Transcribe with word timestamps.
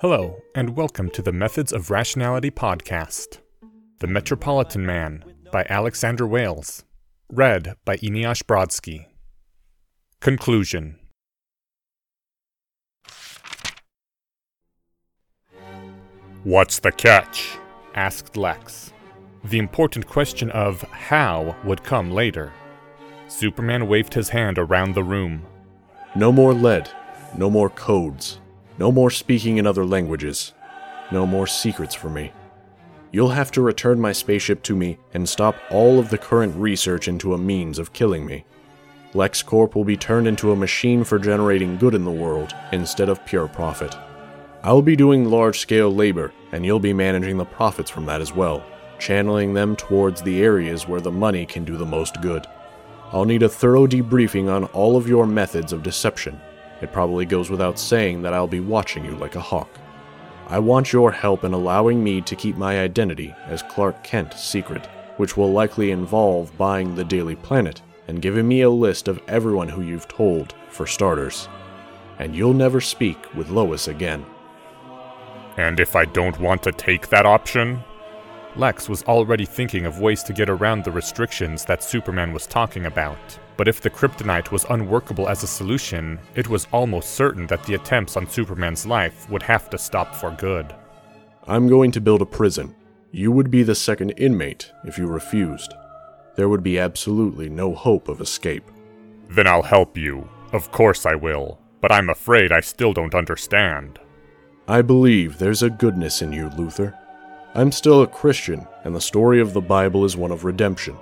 Hello, 0.00 0.40
and 0.54 0.76
welcome 0.76 1.10
to 1.10 1.22
the 1.22 1.32
Methods 1.32 1.72
of 1.72 1.90
Rationality 1.90 2.52
podcast. 2.52 3.38
The 3.98 4.06
Metropolitan 4.06 4.86
Man 4.86 5.24
by 5.50 5.66
Alexander 5.68 6.24
Wales. 6.24 6.84
Read 7.32 7.74
by 7.84 7.96
Eneasz 7.96 8.44
Brodsky. 8.44 9.06
Conclusion 10.20 11.00
What's 16.44 16.78
the 16.78 16.92
catch? 16.92 17.58
asked 17.96 18.36
Lex. 18.36 18.92
The 19.42 19.58
important 19.58 20.06
question 20.06 20.52
of 20.52 20.82
how 20.82 21.56
would 21.64 21.82
come 21.82 22.12
later. 22.12 22.52
Superman 23.26 23.88
waved 23.88 24.14
his 24.14 24.28
hand 24.28 24.60
around 24.60 24.94
the 24.94 25.02
room. 25.02 25.44
No 26.14 26.30
more 26.30 26.54
lead, 26.54 26.88
no 27.36 27.50
more 27.50 27.70
codes, 27.70 28.38
no 28.78 28.92
more 28.92 29.10
speaking 29.10 29.56
in 29.56 29.66
other 29.66 29.84
languages, 29.84 30.54
no 31.10 31.26
more 31.26 31.46
secrets 31.46 31.94
for 31.94 32.08
me. 32.08 32.32
You'll 33.10 33.30
have 33.30 33.50
to 33.52 33.62
return 33.62 34.00
my 34.00 34.12
spaceship 34.12 34.62
to 34.64 34.76
me 34.76 34.98
and 35.14 35.28
stop 35.28 35.56
all 35.70 35.98
of 35.98 36.10
the 36.10 36.18
current 36.18 36.54
research 36.56 37.08
into 37.08 37.34
a 37.34 37.38
means 37.38 37.78
of 37.78 37.92
killing 37.92 38.26
me. 38.26 38.44
LexCorp 39.14 39.74
will 39.74 39.84
be 39.84 39.96
turned 39.96 40.28
into 40.28 40.52
a 40.52 40.56
machine 40.56 41.02
for 41.02 41.18
generating 41.18 41.78
good 41.78 41.94
in 41.94 42.04
the 42.04 42.10
world 42.10 42.54
instead 42.72 43.08
of 43.08 43.24
pure 43.24 43.48
profit. 43.48 43.96
I'll 44.62 44.82
be 44.82 44.96
doing 44.96 45.24
large 45.24 45.60
scale 45.60 45.94
labor, 45.94 46.32
and 46.52 46.66
you'll 46.66 46.80
be 46.80 46.92
managing 46.92 47.38
the 47.38 47.44
profits 47.46 47.90
from 47.90 48.04
that 48.06 48.20
as 48.20 48.34
well, 48.34 48.62
channeling 48.98 49.54
them 49.54 49.76
towards 49.76 50.20
the 50.20 50.42
areas 50.42 50.86
where 50.86 51.00
the 51.00 51.10
money 51.10 51.46
can 51.46 51.64
do 51.64 51.76
the 51.76 51.86
most 51.86 52.20
good. 52.20 52.46
I'll 53.12 53.24
need 53.24 53.42
a 53.42 53.48
thorough 53.48 53.86
debriefing 53.86 54.52
on 54.52 54.64
all 54.66 54.96
of 54.98 55.08
your 55.08 55.26
methods 55.26 55.72
of 55.72 55.82
deception. 55.82 56.38
It 56.80 56.92
probably 56.92 57.24
goes 57.24 57.50
without 57.50 57.78
saying 57.78 58.22
that 58.22 58.34
I'll 58.34 58.46
be 58.46 58.60
watching 58.60 59.04
you 59.04 59.12
like 59.12 59.34
a 59.34 59.40
hawk. 59.40 59.70
I 60.48 60.58
want 60.58 60.92
your 60.92 61.12
help 61.12 61.44
in 61.44 61.52
allowing 61.52 62.02
me 62.02 62.20
to 62.22 62.36
keep 62.36 62.56
my 62.56 62.80
identity 62.80 63.34
as 63.46 63.62
Clark 63.62 64.02
Kent 64.02 64.32
secret, 64.34 64.86
which 65.18 65.36
will 65.36 65.52
likely 65.52 65.90
involve 65.90 66.56
buying 66.56 66.94
the 66.94 67.04
Daily 67.04 67.36
Planet 67.36 67.82
and 68.06 68.22
giving 68.22 68.48
me 68.48 68.62
a 68.62 68.70
list 68.70 69.08
of 69.08 69.20
everyone 69.28 69.68
who 69.68 69.82
you've 69.82 70.08
told, 70.08 70.54
for 70.70 70.86
starters. 70.86 71.48
And 72.18 72.34
you'll 72.34 72.54
never 72.54 72.80
speak 72.80 73.34
with 73.34 73.50
Lois 73.50 73.88
again. 73.88 74.24
And 75.58 75.80
if 75.80 75.94
I 75.94 76.04
don't 76.06 76.38
want 76.40 76.62
to 76.62 76.72
take 76.72 77.08
that 77.08 77.26
option? 77.26 77.82
Lex 78.56 78.88
was 78.88 79.02
already 79.02 79.44
thinking 79.44 79.84
of 79.84 80.00
ways 80.00 80.22
to 80.22 80.32
get 80.32 80.48
around 80.48 80.84
the 80.84 80.90
restrictions 80.90 81.64
that 81.66 81.84
Superman 81.84 82.32
was 82.32 82.46
talking 82.46 82.86
about. 82.86 83.38
But 83.58 83.68
if 83.68 83.80
the 83.80 83.90
kryptonite 83.90 84.52
was 84.52 84.64
unworkable 84.70 85.28
as 85.28 85.42
a 85.42 85.48
solution, 85.48 86.20
it 86.36 86.48
was 86.48 86.68
almost 86.72 87.10
certain 87.10 87.46
that 87.48 87.64
the 87.64 87.74
attempts 87.74 88.16
on 88.16 88.30
Superman's 88.30 88.86
life 88.86 89.28
would 89.28 89.42
have 89.42 89.68
to 89.70 89.76
stop 89.76 90.14
for 90.14 90.30
good. 90.30 90.72
I'm 91.48 91.68
going 91.68 91.90
to 91.90 92.00
build 92.00 92.22
a 92.22 92.26
prison. 92.26 92.76
You 93.10 93.32
would 93.32 93.50
be 93.50 93.64
the 93.64 93.74
second 93.74 94.10
inmate 94.10 94.70
if 94.84 94.96
you 94.96 95.08
refused. 95.08 95.74
There 96.36 96.48
would 96.48 96.62
be 96.62 96.78
absolutely 96.78 97.48
no 97.48 97.74
hope 97.74 98.08
of 98.08 98.20
escape. 98.20 98.70
Then 99.28 99.48
I'll 99.48 99.62
help 99.62 99.98
you. 99.98 100.28
Of 100.52 100.70
course 100.70 101.04
I 101.04 101.16
will. 101.16 101.58
But 101.80 101.90
I'm 101.90 102.10
afraid 102.10 102.52
I 102.52 102.60
still 102.60 102.92
don't 102.92 103.14
understand. 103.14 103.98
I 104.68 104.82
believe 104.82 105.38
there's 105.38 105.64
a 105.64 105.70
goodness 105.70 106.22
in 106.22 106.32
you, 106.32 106.48
Luthor. 106.50 106.96
I'm 107.54 107.72
still 107.72 108.02
a 108.02 108.06
Christian, 108.06 108.68
and 108.84 108.94
the 108.94 109.00
story 109.00 109.40
of 109.40 109.52
the 109.52 109.60
Bible 109.60 110.04
is 110.04 110.16
one 110.16 110.30
of 110.30 110.44
redemption. 110.44 110.96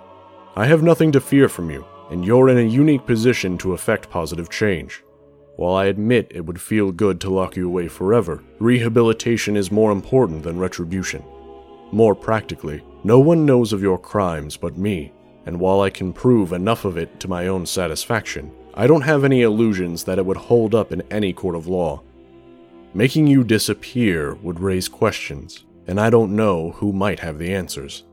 I 0.54 0.64
have 0.64 0.82
nothing 0.82 1.12
to 1.12 1.20
fear 1.20 1.50
from 1.50 1.70
you, 1.70 1.84
and 2.10 2.24
you're 2.24 2.48
in 2.48 2.58
a 2.58 2.62
unique 2.62 3.06
position 3.06 3.58
to 3.58 3.72
effect 3.72 4.10
positive 4.10 4.50
change. 4.50 5.02
While 5.56 5.74
I 5.74 5.86
admit 5.86 6.32
it 6.34 6.44
would 6.44 6.60
feel 6.60 6.92
good 6.92 7.20
to 7.22 7.30
lock 7.30 7.56
you 7.56 7.66
away 7.66 7.88
forever, 7.88 8.42
rehabilitation 8.58 9.56
is 9.56 9.72
more 9.72 9.90
important 9.90 10.42
than 10.42 10.58
retribution. 10.58 11.24
More 11.92 12.14
practically, 12.14 12.82
no 13.04 13.18
one 13.18 13.46
knows 13.46 13.72
of 13.72 13.82
your 13.82 13.98
crimes 13.98 14.56
but 14.56 14.76
me, 14.76 15.12
and 15.46 15.58
while 15.58 15.80
I 15.80 15.90
can 15.90 16.12
prove 16.12 16.52
enough 16.52 16.84
of 16.84 16.96
it 16.98 17.18
to 17.20 17.28
my 17.28 17.46
own 17.46 17.64
satisfaction, 17.64 18.52
I 18.74 18.86
don't 18.86 19.02
have 19.02 19.24
any 19.24 19.42
illusions 19.42 20.04
that 20.04 20.18
it 20.18 20.26
would 20.26 20.36
hold 20.36 20.74
up 20.74 20.92
in 20.92 21.02
any 21.10 21.32
court 21.32 21.54
of 21.56 21.66
law. 21.66 22.02
Making 22.92 23.26
you 23.26 23.44
disappear 23.44 24.34
would 24.36 24.60
raise 24.60 24.88
questions, 24.88 25.64
and 25.86 26.00
I 26.00 26.10
don't 26.10 26.36
know 26.36 26.72
who 26.72 26.92
might 26.92 27.20
have 27.20 27.38
the 27.38 27.54
answers. 27.54 28.04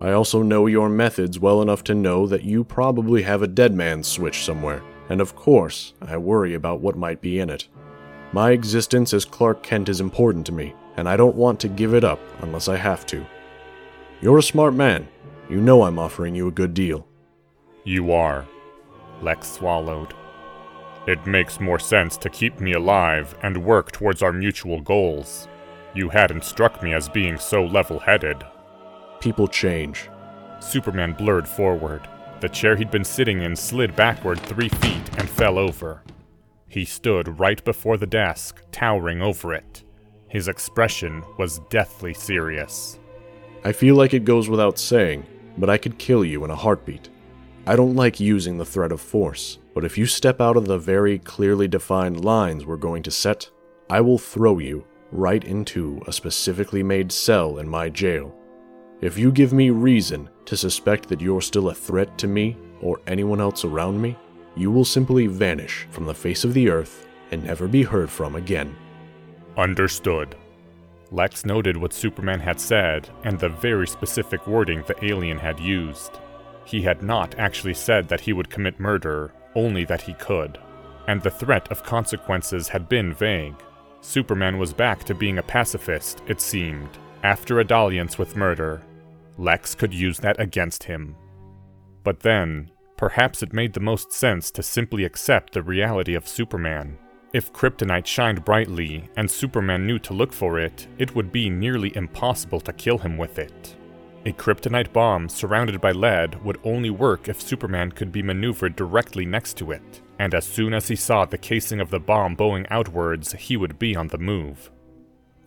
I 0.00 0.12
also 0.12 0.42
know 0.42 0.66
your 0.66 0.88
methods 0.88 1.38
well 1.38 1.60
enough 1.60 1.84
to 1.84 1.94
know 1.94 2.26
that 2.26 2.42
you 2.42 2.64
probably 2.64 3.22
have 3.22 3.42
a 3.42 3.46
dead 3.46 3.74
man's 3.74 4.08
switch 4.08 4.44
somewhere, 4.44 4.82
and 5.10 5.20
of 5.20 5.36
course, 5.36 5.92
I 6.00 6.16
worry 6.16 6.54
about 6.54 6.80
what 6.80 6.96
might 6.96 7.20
be 7.20 7.38
in 7.38 7.50
it. 7.50 7.68
My 8.32 8.52
existence 8.52 9.12
as 9.12 9.24
Clark 9.24 9.62
Kent 9.62 9.88
is 9.88 10.00
important 10.00 10.46
to 10.46 10.52
me, 10.52 10.74
and 10.96 11.08
I 11.08 11.16
don't 11.16 11.36
want 11.36 11.60
to 11.60 11.68
give 11.68 11.94
it 11.94 12.04
up 12.04 12.20
unless 12.40 12.68
I 12.68 12.76
have 12.76 13.04
to. 13.06 13.26
You're 14.22 14.38
a 14.38 14.42
smart 14.42 14.72
man. 14.72 15.08
You 15.50 15.60
know 15.60 15.82
I'm 15.82 15.98
offering 15.98 16.34
you 16.34 16.48
a 16.48 16.52
good 16.52 16.72
deal. 16.72 17.06
You 17.84 18.12
are. 18.12 18.46
Lex 19.20 19.50
swallowed. 19.50 20.14
It 21.06 21.26
makes 21.26 21.60
more 21.60 21.78
sense 21.78 22.16
to 22.18 22.30
keep 22.30 22.60
me 22.60 22.72
alive 22.72 23.36
and 23.42 23.64
work 23.64 23.90
towards 23.90 24.22
our 24.22 24.32
mutual 24.32 24.80
goals. 24.80 25.48
You 25.92 26.08
hadn't 26.08 26.44
struck 26.44 26.82
me 26.82 26.94
as 26.94 27.08
being 27.08 27.36
so 27.36 27.64
level 27.64 27.98
headed. 27.98 28.44
People 29.20 29.46
change. 29.46 30.08
Superman 30.60 31.12
blurred 31.12 31.46
forward. 31.46 32.08
The 32.40 32.48
chair 32.48 32.74
he'd 32.74 32.90
been 32.90 33.04
sitting 33.04 33.42
in 33.42 33.54
slid 33.54 33.94
backward 33.94 34.40
three 34.40 34.70
feet 34.70 35.18
and 35.18 35.28
fell 35.28 35.58
over. 35.58 36.02
He 36.68 36.86
stood 36.86 37.38
right 37.38 37.62
before 37.64 37.98
the 37.98 38.06
desk, 38.06 38.62
towering 38.72 39.20
over 39.20 39.52
it. 39.52 39.84
His 40.28 40.48
expression 40.48 41.22
was 41.38 41.58
deathly 41.68 42.14
serious. 42.14 42.98
I 43.62 43.72
feel 43.72 43.94
like 43.94 44.14
it 44.14 44.24
goes 44.24 44.48
without 44.48 44.78
saying, 44.78 45.26
but 45.58 45.68
I 45.68 45.76
could 45.76 45.98
kill 45.98 46.24
you 46.24 46.44
in 46.44 46.50
a 46.50 46.56
heartbeat. 46.56 47.10
I 47.66 47.76
don't 47.76 47.96
like 47.96 48.20
using 48.20 48.56
the 48.56 48.64
threat 48.64 48.92
of 48.92 49.02
force, 49.02 49.58
but 49.74 49.84
if 49.84 49.98
you 49.98 50.06
step 50.06 50.40
out 50.40 50.56
of 50.56 50.66
the 50.66 50.78
very 50.78 51.18
clearly 51.18 51.68
defined 51.68 52.24
lines 52.24 52.64
we're 52.64 52.76
going 52.76 53.02
to 53.02 53.10
set, 53.10 53.50
I 53.90 54.00
will 54.00 54.18
throw 54.18 54.58
you 54.58 54.86
right 55.12 55.44
into 55.44 56.00
a 56.06 56.12
specifically 56.12 56.82
made 56.82 57.12
cell 57.12 57.58
in 57.58 57.68
my 57.68 57.90
jail. 57.90 58.34
If 59.00 59.16
you 59.16 59.32
give 59.32 59.54
me 59.54 59.70
reason 59.70 60.28
to 60.44 60.56
suspect 60.58 61.08
that 61.08 61.22
you're 61.22 61.40
still 61.40 61.70
a 61.70 61.74
threat 61.74 62.18
to 62.18 62.26
me 62.26 62.56
or 62.82 63.00
anyone 63.06 63.40
else 63.40 63.64
around 63.64 64.00
me, 64.00 64.16
you 64.56 64.70
will 64.70 64.84
simply 64.84 65.26
vanish 65.26 65.86
from 65.90 66.04
the 66.04 66.14
face 66.14 66.44
of 66.44 66.52
the 66.52 66.68
earth 66.68 67.06
and 67.30 67.42
never 67.42 67.66
be 67.66 67.82
heard 67.82 68.10
from 68.10 68.36
again. 68.36 68.76
Understood. 69.56 70.36
Lex 71.12 71.46
noted 71.46 71.76
what 71.78 71.94
Superman 71.94 72.40
had 72.40 72.60
said 72.60 73.08
and 73.24 73.38
the 73.38 73.48
very 73.48 73.86
specific 73.86 74.46
wording 74.46 74.84
the 74.86 75.04
alien 75.04 75.38
had 75.38 75.58
used. 75.58 76.18
He 76.66 76.82
had 76.82 77.02
not 77.02 77.34
actually 77.38 77.74
said 77.74 78.06
that 78.08 78.20
he 78.20 78.34
would 78.34 78.50
commit 78.50 78.78
murder, 78.78 79.32
only 79.54 79.84
that 79.86 80.02
he 80.02 80.12
could. 80.14 80.58
And 81.08 81.22
the 81.22 81.30
threat 81.30 81.70
of 81.72 81.82
consequences 81.82 82.68
had 82.68 82.88
been 82.88 83.14
vague. 83.14 83.56
Superman 84.02 84.58
was 84.58 84.74
back 84.74 85.04
to 85.04 85.14
being 85.14 85.38
a 85.38 85.42
pacifist, 85.42 86.22
it 86.26 86.40
seemed, 86.40 86.98
after 87.22 87.60
a 87.60 87.64
dalliance 87.64 88.18
with 88.18 88.36
murder. 88.36 88.82
Lex 89.40 89.74
could 89.74 89.94
use 89.94 90.18
that 90.18 90.38
against 90.38 90.84
him. 90.84 91.16
But 92.04 92.20
then, 92.20 92.70
perhaps 92.96 93.42
it 93.42 93.52
made 93.52 93.72
the 93.72 93.80
most 93.80 94.12
sense 94.12 94.50
to 94.52 94.62
simply 94.62 95.04
accept 95.04 95.52
the 95.52 95.62
reality 95.62 96.14
of 96.14 96.28
Superman. 96.28 96.98
If 97.32 97.52
kryptonite 97.52 98.06
shined 98.06 98.44
brightly 98.44 99.08
and 99.16 99.30
Superman 99.30 99.86
knew 99.86 99.98
to 100.00 100.14
look 100.14 100.32
for 100.32 100.58
it, 100.58 100.86
it 100.98 101.14
would 101.14 101.32
be 101.32 101.48
nearly 101.48 101.96
impossible 101.96 102.60
to 102.60 102.72
kill 102.72 102.98
him 102.98 103.16
with 103.16 103.38
it. 103.38 103.76
A 104.26 104.32
kryptonite 104.32 104.92
bomb 104.92 105.28
surrounded 105.28 105.80
by 105.80 105.92
lead 105.92 106.44
would 106.44 106.60
only 106.62 106.90
work 106.90 107.28
if 107.28 107.40
Superman 107.40 107.90
could 107.90 108.12
be 108.12 108.22
maneuvered 108.22 108.76
directly 108.76 109.24
next 109.24 109.56
to 109.56 109.70
it 109.72 110.02
and 110.20 110.34
as 110.34 110.44
soon 110.44 110.74
as 110.74 110.86
he 110.86 110.96
saw 110.96 111.24
the 111.24 111.38
casing 111.38 111.80
of 111.80 111.88
the 111.88 111.98
bomb 111.98 112.34
bowing 112.34 112.66
outwards, 112.68 113.32
he 113.32 113.56
would 113.56 113.78
be 113.78 113.96
on 113.96 114.08
the 114.08 114.18
move. 114.18 114.70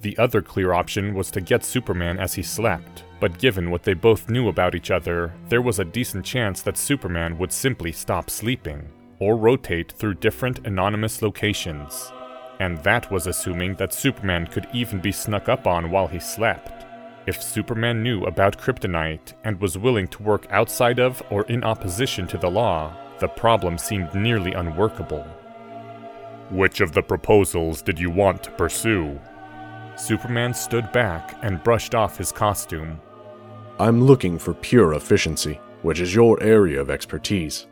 The 0.03 0.17
other 0.17 0.41
clear 0.41 0.73
option 0.73 1.13
was 1.13 1.31
to 1.31 1.39
get 1.39 1.63
Superman 1.63 2.19
as 2.19 2.33
he 2.33 2.43
slept, 2.43 3.05
but 3.21 3.39
given 3.39 3.71
what 3.71 3.83
they 3.83 3.93
both 3.93 4.29
knew 4.29 4.49
about 4.49 4.75
each 4.75 4.91
other, 4.91 5.33
there 5.47 5.61
was 5.61 5.79
a 5.79 5.85
decent 5.85 6.25
chance 6.25 6.61
that 6.63 6.77
Superman 6.77 7.37
would 7.37 7.53
simply 7.53 7.93
stop 7.93 8.29
sleeping, 8.29 8.89
or 9.19 9.37
rotate 9.37 9.93
through 9.93 10.15
different 10.15 10.67
anonymous 10.67 11.21
locations. 11.21 12.11
And 12.59 12.77
that 12.79 13.09
was 13.11 13.27
assuming 13.27 13.75
that 13.75 13.93
Superman 13.93 14.45
could 14.47 14.67
even 14.73 14.99
be 14.99 15.13
snuck 15.13 15.47
up 15.47 15.67
on 15.67 15.89
while 15.89 16.07
he 16.07 16.19
slept. 16.19 16.85
If 17.25 17.41
Superman 17.41 18.03
knew 18.03 18.25
about 18.25 18.59
kryptonite 18.59 19.31
and 19.45 19.61
was 19.61 19.77
willing 19.77 20.09
to 20.09 20.23
work 20.23 20.47
outside 20.49 20.99
of 20.99 21.23
or 21.29 21.43
in 21.43 21.63
opposition 21.63 22.27
to 22.27 22.37
the 22.37 22.51
law, 22.51 22.93
the 23.19 23.29
problem 23.29 23.77
seemed 23.77 24.13
nearly 24.13 24.51
unworkable. 24.51 25.25
Which 26.49 26.81
of 26.81 26.91
the 26.91 27.03
proposals 27.03 27.81
did 27.81 27.97
you 27.97 28.11
want 28.11 28.43
to 28.43 28.51
pursue? 28.51 29.17
Superman 29.95 30.53
stood 30.53 30.91
back 30.91 31.37
and 31.43 31.63
brushed 31.63 31.93
off 31.93 32.17
his 32.17 32.31
costume. 32.31 32.99
I'm 33.79 34.03
looking 34.03 34.39
for 34.39 34.53
pure 34.53 34.93
efficiency, 34.93 35.59
which 35.81 35.99
is 35.99 36.13
your 36.13 36.41
area 36.41 36.81
of 36.81 36.89
expertise. 36.89 37.67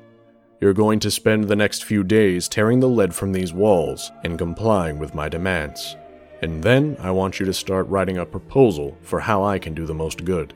You're 0.59 0.73
going 0.73 0.99
to 0.99 1.09
spend 1.11 1.45
the 1.45 1.55
next 1.55 1.83
few 1.83 2.03
days 2.03 2.47
tearing 2.47 2.79
the 2.79 2.87
lead 2.87 3.15
from 3.15 3.31
these 3.31 3.53
walls 3.53 4.11
and 4.23 4.37
complying 4.37 4.99
with 4.99 5.15
my 5.15 5.27
demands. 5.27 5.97
And 6.43 6.63
then 6.63 6.97
I 6.99 7.09
want 7.11 7.39
you 7.39 7.45
to 7.47 7.53
start 7.53 7.87
writing 7.87 8.17
a 8.17 8.25
proposal 8.25 8.97
for 9.01 9.19
how 9.19 9.43
I 9.43 9.57
can 9.57 9.73
do 9.73 9.85
the 9.85 9.93
most 9.93 10.23
good. 10.23 10.53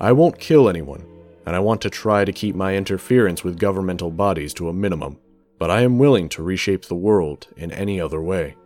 I 0.00 0.12
won't 0.12 0.38
kill 0.38 0.68
anyone, 0.68 1.06
and 1.44 1.54
I 1.54 1.58
want 1.58 1.80
to 1.82 1.90
try 1.90 2.24
to 2.24 2.32
keep 2.32 2.54
my 2.54 2.74
interference 2.74 3.44
with 3.44 3.58
governmental 3.58 4.10
bodies 4.10 4.54
to 4.54 4.68
a 4.68 4.74
minimum, 4.74 5.18
but 5.58 5.70
I 5.70 5.82
am 5.82 5.98
willing 5.98 6.28
to 6.30 6.42
reshape 6.42 6.86
the 6.86 6.94
world 6.94 7.48
in 7.56 7.72
any 7.72 8.00
other 8.00 8.22
way. 8.22 8.56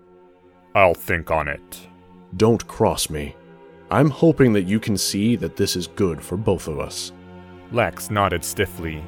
I'll 0.74 0.94
think 0.94 1.30
on 1.30 1.48
it. 1.48 1.88
Don't 2.36 2.66
cross 2.68 3.10
me. 3.10 3.34
I'm 3.90 4.08
hoping 4.08 4.52
that 4.52 4.68
you 4.68 4.78
can 4.78 4.96
see 4.96 5.34
that 5.36 5.56
this 5.56 5.74
is 5.74 5.88
good 5.88 6.22
for 6.22 6.36
both 6.36 6.68
of 6.68 6.78
us. 6.78 7.12
Lex 7.72 8.10
nodded 8.10 8.44
stiffly. 8.44 9.04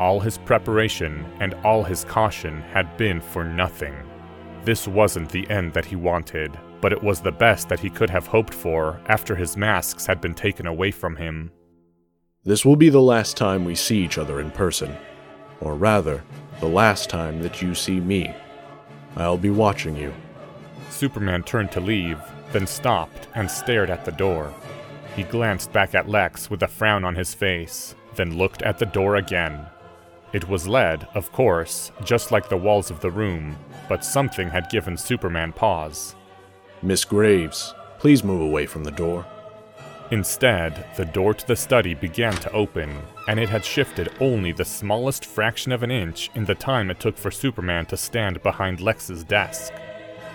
All 0.00 0.18
his 0.18 0.36
preparation 0.38 1.24
and 1.38 1.54
all 1.64 1.84
his 1.84 2.04
caution 2.04 2.60
had 2.62 2.96
been 2.96 3.20
for 3.20 3.44
nothing. 3.44 3.94
This 4.64 4.88
wasn't 4.88 5.28
the 5.28 5.48
end 5.48 5.72
that 5.74 5.84
he 5.84 5.94
wanted, 5.94 6.58
but 6.80 6.92
it 6.92 7.02
was 7.02 7.20
the 7.20 7.30
best 7.30 7.68
that 7.68 7.78
he 7.78 7.88
could 7.88 8.10
have 8.10 8.26
hoped 8.26 8.52
for 8.52 9.00
after 9.06 9.36
his 9.36 9.56
masks 9.56 10.04
had 10.04 10.20
been 10.20 10.34
taken 10.34 10.66
away 10.66 10.90
from 10.90 11.14
him. 11.14 11.52
This 12.42 12.64
will 12.64 12.76
be 12.76 12.88
the 12.88 13.00
last 13.00 13.36
time 13.36 13.64
we 13.64 13.76
see 13.76 13.98
each 13.98 14.18
other 14.18 14.40
in 14.40 14.50
person. 14.50 14.96
Or 15.60 15.76
rather, 15.76 16.22
the 16.60 16.68
last 16.68 17.08
time 17.08 17.42
that 17.42 17.62
you 17.62 17.74
see 17.74 18.00
me. 18.00 18.34
I'll 19.16 19.38
be 19.38 19.50
watching 19.50 19.96
you. 19.96 20.12
Superman 20.90 21.42
turned 21.42 21.72
to 21.72 21.80
leave, 21.80 22.20
then 22.52 22.66
stopped 22.66 23.28
and 23.34 23.50
stared 23.50 23.90
at 23.90 24.04
the 24.04 24.12
door. 24.12 24.54
He 25.14 25.22
glanced 25.22 25.72
back 25.72 25.94
at 25.94 26.08
Lex 26.08 26.50
with 26.50 26.62
a 26.62 26.68
frown 26.68 27.04
on 27.04 27.14
his 27.14 27.34
face, 27.34 27.94
then 28.14 28.36
looked 28.36 28.62
at 28.62 28.78
the 28.78 28.86
door 28.86 29.16
again. 29.16 29.66
It 30.32 30.48
was 30.48 30.68
lead, 30.68 31.06
of 31.14 31.32
course, 31.32 31.92
just 32.04 32.32
like 32.32 32.48
the 32.48 32.56
walls 32.56 32.90
of 32.90 33.00
the 33.00 33.10
room, 33.10 33.56
but 33.88 34.04
something 34.04 34.50
had 34.50 34.70
given 34.70 34.96
Superman 34.96 35.52
pause. 35.52 36.14
Miss 36.82 37.04
Graves, 37.04 37.74
please 37.98 38.22
move 38.22 38.42
away 38.42 38.66
from 38.66 38.84
the 38.84 38.90
door. 38.90 39.24
Instead, 40.10 40.86
the 40.96 41.04
door 41.04 41.34
to 41.34 41.46
the 41.46 41.56
study 41.56 41.94
began 41.94 42.34
to 42.34 42.52
open, 42.52 42.96
and 43.28 43.40
it 43.40 43.48
had 43.48 43.64
shifted 43.64 44.12
only 44.20 44.52
the 44.52 44.64
smallest 44.64 45.24
fraction 45.24 45.72
of 45.72 45.82
an 45.82 45.90
inch 45.90 46.30
in 46.34 46.44
the 46.44 46.54
time 46.54 46.90
it 46.90 47.00
took 47.00 47.16
for 47.16 47.30
Superman 47.30 47.86
to 47.86 47.96
stand 47.96 48.42
behind 48.42 48.80
Lex's 48.80 49.24
desk. 49.24 49.72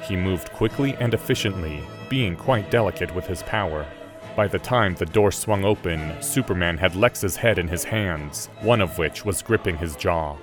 He 0.04 0.16
moved 0.16 0.52
quickly 0.52 0.96
and 0.96 1.14
efficiently, 1.14 1.84
being 2.12 2.36
quite 2.36 2.70
delicate 2.70 3.16
with 3.16 3.26
his 3.26 3.42
power. 3.44 3.88
By 4.36 4.46
the 4.46 4.60
time 4.60 4.96
the 4.96 5.06
door 5.06 5.32
swung 5.32 5.64
open, 5.64 6.22
Superman 6.22 6.78
had 6.78 6.94
Lex's 6.94 7.38
head 7.38 7.58
in 7.58 7.70
his 7.70 7.86
hands, 7.86 8.50
one 8.60 8.82
of 8.82 8.98
which 8.98 9.24
was 9.24 9.42
gripping 9.42 9.78
his 9.78 9.96
jaw. 9.96 10.36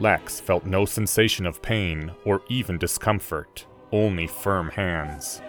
Lex 0.00 0.40
felt 0.40 0.66
no 0.66 0.84
sensation 0.84 1.46
of 1.46 1.62
pain 1.62 2.10
or 2.24 2.42
even 2.48 2.78
discomfort, 2.78 3.64
only 3.92 4.26
firm 4.26 4.70
hands. 4.70 5.40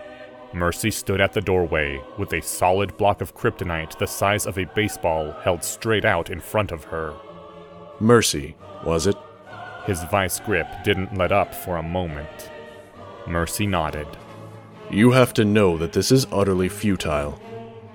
Mercy 0.53 0.91
stood 0.91 1.19
at 1.19 1.33
the 1.33 1.41
doorway 1.41 1.99
with 2.19 2.31
a 2.33 2.43
solid 2.43 2.95
block 2.95 3.19
of 3.19 3.35
kryptonite 3.35 3.97
the 3.97 4.05
size 4.05 4.45
of 4.45 4.59
a 4.59 4.65
baseball 4.75 5.31
held 5.41 5.63
straight 5.63 6.05
out 6.05 6.29
in 6.29 6.39
front 6.39 6.71
of 6.71 6.83
her. 6.83 7.15
Mercy, 7.99 8.55
was 8.85 9.07
it? 9.07 9.17
His 9.85 10.03
vice 10.11 10.39
grip 10.39 10.67
didn't 10.83 11.17
let 11.17 11.31
up 11.31 11.55
for 11.55 11.77
a 11.77 11.83
moment. 11.83 12.51
Mercy 13.25 13.65
nodded. 13.65 14.07
You 14.91 15.12
have 15.12 15.33
to 15.36 15.45
know 15.45 15.77
that 15.77 15.94
this 15.94 16.12
is 16.12 16.25
utterly 16.31 16.68
futile. 16.68 17.39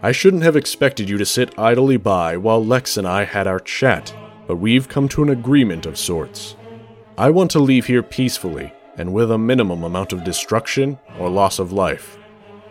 I 0.01 0.13
shouldn't 0.13 0.45
have 0.45 0.55
expected 0.55 1.09
you 1.09 1.19
to 1.19 1.27
sit 1.27 1.59
idly 1.59 1.97
by 1.97 2.37
while 2.37 2.65
Lex 2.65 2.97
and 2.97 3.07
I 3.07 3.25
had 3.25 3.49
our 3.49 3.59
chat, 3.59 4.15
but 4.47 4.57
we've 4.57 4.89
come 4.89 5.09
to 5.09 5.23
an 5.23 5.31
agreement 5.31 5.87
of 5.87 5.99
sorts. 5.99 6.55
I 7.19 7.31
want 7.31 7.51
to 7.53 7.59
leave 7.59 7.87
here 7.87 8.03
peacefully 8.03 8.73
and 8.97 9.13
with 9.13 9.33
a 9.33 9.39
minimum 9.39 9.83
amount 9.83 10.13
of 10.13 10.23
destruction 10.23 10.99
or 11.19 11.29
loss 11.29 11.59
of 11.59 11.73
life. 11.73 12.17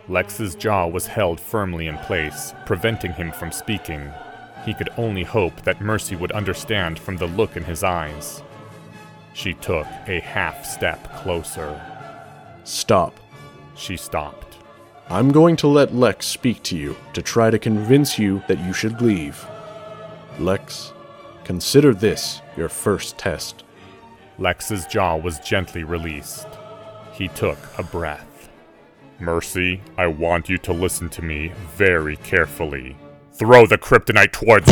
Lex's 0.08 0.54
jaw 0.54 0.86
was 0.86 1.06
held 1.06 1.38
firmly 1.38 1.86
in 1.86 1.98
place, 1.98 2.54
preventing 2.64 3.12
him 3.12 3.30
from 3.30 3.52
speaking. 3.52 4.10
He 4.64 4.72
could 4.72 4.88
only 4.96 5.22
hope 5.22 5.62
that 5.62 5.82
Mercy 5.82 6.16
would 6.16 6.32
understand 6.32 6.98
from 6.98 7.18
the 7.18 7.26
look 7.26 7.56
in 7.56 7.64
his 7.64 7.84
eyes. 7.84 8.42
She 9.34 9.52
took 9.54 9.86
a 10.06 10.20
half 10.20 10.64
step 10.64 11.14
closer. 11.16 11.78
Stop. 12.64 13.20
She 13.74 13.96
stopped. 13.96 14.58
I'm 15.08 15.32
going 15.32 15.56
to 15.56 15.68
let 15.68 15.94
Lex 15.94 16.26
speak 16.26 16.62
to 16.64 16.76
you 16.76 16.96
to 17.12 17.20
try 17.20 17.50
to 17.50 17.58
convince 17.58 18.18
you 18.18 18.42
that 18.48 18.58
you 18.60 18.72
should 18.72 19.02
leave. 19.02 19.46
Lex, 20.38 20.92
consider 21.44 21.92
this 21.92 22.40
your 22.56 22.68
first 22.68 23.18
test. 23.18 23.64
Lex's 24.38 24.86
jaw 24.86 25.16
was 25.16 25.38
gently 25.40 25.84
released. 25.84 26.46
He 27.12 27.28
took 27.28 27.58
a 27.78 27.82
breath. 27.82 28.50
Mercy, 29.20 29.80
I 29.96 30.08
want 30.08 30.48
you 30.48 30.58
to 30.58 30.72
listen 30.72 31.08
to 31.10 31.22
me 31.22 31.52
very 31.76 32.16
carefully. 32.16 32.96
Throw 33.32 33.66
the 33.66 33.78
kryptonite 33.78 34.32
towards 34.32 34.70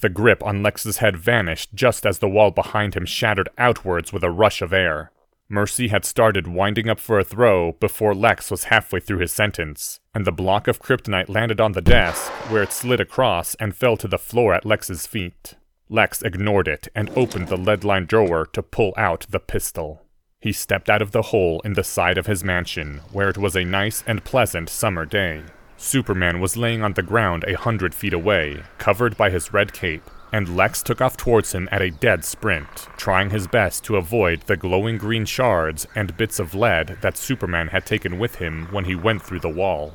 The 0.00 0.08
grip 0.08 0.44
on 0.44 0.62
Lex's 0.62 0.98
head 0.98 1.16
vanished 1.16 1.74
just 1.74 2.06
as 2.06 2.18
the 2.18 2.28
wall 2.28 2.52
behind 2.52 2.94
him 2.94 3.04
shattered 3.04 3.48
outwards 3.58 4.12
with 4.12 4.22
a 4.22 4.30
rush 4.30 4.62
of 4.62 4.72
air. 4.72 5.10
Mercy 5.48 5.88
had 5.88 6.04
started 6.04 6.46
winding 6.46 6.88
up 6.88 7.00
for 7.00 7.18
a 7.18 7.24
throw 7.24 7.72
before 7.72 8.14
Lex 8.14 8.50
was 8.50 8.64
halfway 8.64 9.00
through 9.00 9.18
his 9.18 9.32
sentence, 9.32 9.98
and 10.14 10.24
the 10.24 10.30
block 10.30 10.68
of 10.68 10.80
kryptonite 10.80 11.28
landed 11.28 11.60
on 11.60 11.72
the 11.72 11.80
desk, 11.80 12.30
where 12.50 12.62
it 12.62 12.72
slid 12.72 13.00
across 13.00 13.54
and 13.56 13.74
fell 13.74 13.96
to 13.96 14.06
the 14.06 14.18
floor 14.18 14.54
at 14.54 14.66
Lex's 14.66 15.06
feet. 15.06 15.54
Lex 15.88 16.22
ignored 16.22 16.68
it 16.68 16.88
and 16.94 17.10
opened 17.16 17.48
the 17.48 17.56
lead 17.56 17.82
lined 17.82 18.08
drawer 18.08 18.46
to 18.52 18.62
pull 18.62 18.92
out 18.96 19.26
the 19.30 19.40
pistol. 19.40 20.02
He 20.38 20.52
stepped 20.52 20.88
out 20.88 21.02
of 21.02 21.12
the 21.12 21.22
hole 21.22 21.60
in 21.64 21.72
the 21.72 21.82
side 21.82 22.18
of 22.18 22.26
his 22.26 22.44
mansion, 22.44 23.00
where 23.10 23.30
it 23.30 23.38
was 23.38 23.56
a 23.56 23.64
nice 23.64 24.04
and 24.06 24.24
pleasant 24.24 24.68
summer 24.68 25.06
day. 25.06 25.42
Superman 25.80 26.40
was 26.40 26.56
laying 26.56 26.82
on 26.82 26.94
the 26.94 27.04
ground 27.04 27.44
a 27.46 27.56
hundred 27.56 27.94
feet 27.94 28.12
away, 28.12 28.64
covered 28.78 29.16
by 29.16 29.30
his 29.30 29.52
red 29.52 29.72
cape, 29.72 30.10
and 30.32 30.56
Lex 30.56 30.82
took 30.82 31.00
off 31.00 31.16
towards 31.16 31.52
him 31.52 31.68
at 31.70 31.80
a 31.80 31.90
dead 31.90 32.24
sprint, 32.24 32.88
trying 32.96 33.30
his 33.30 33.46
best 33.46 33.84
to 33.84 33.96
avoid 33.96 34.42
the 34.42 34.56
glowing 34.56 34.98
green 34.98 35.24
shards 35.24 35.86
and 35.94 36.16
bits 36.16 36.40
of 36.40 36.52
lead 36.52 36.98
that 37.00 37.16
Superman 37.16 37.68
had 37.68 37.86
taken 37.86 38.18
with 38.18 38.34
him 38.34 38.66
when 38.72 38.86
he 38.86 38.96
went 38.96 39.22
through 39.22 39.38
the 39.38 39.48
wall. 39.48 39.94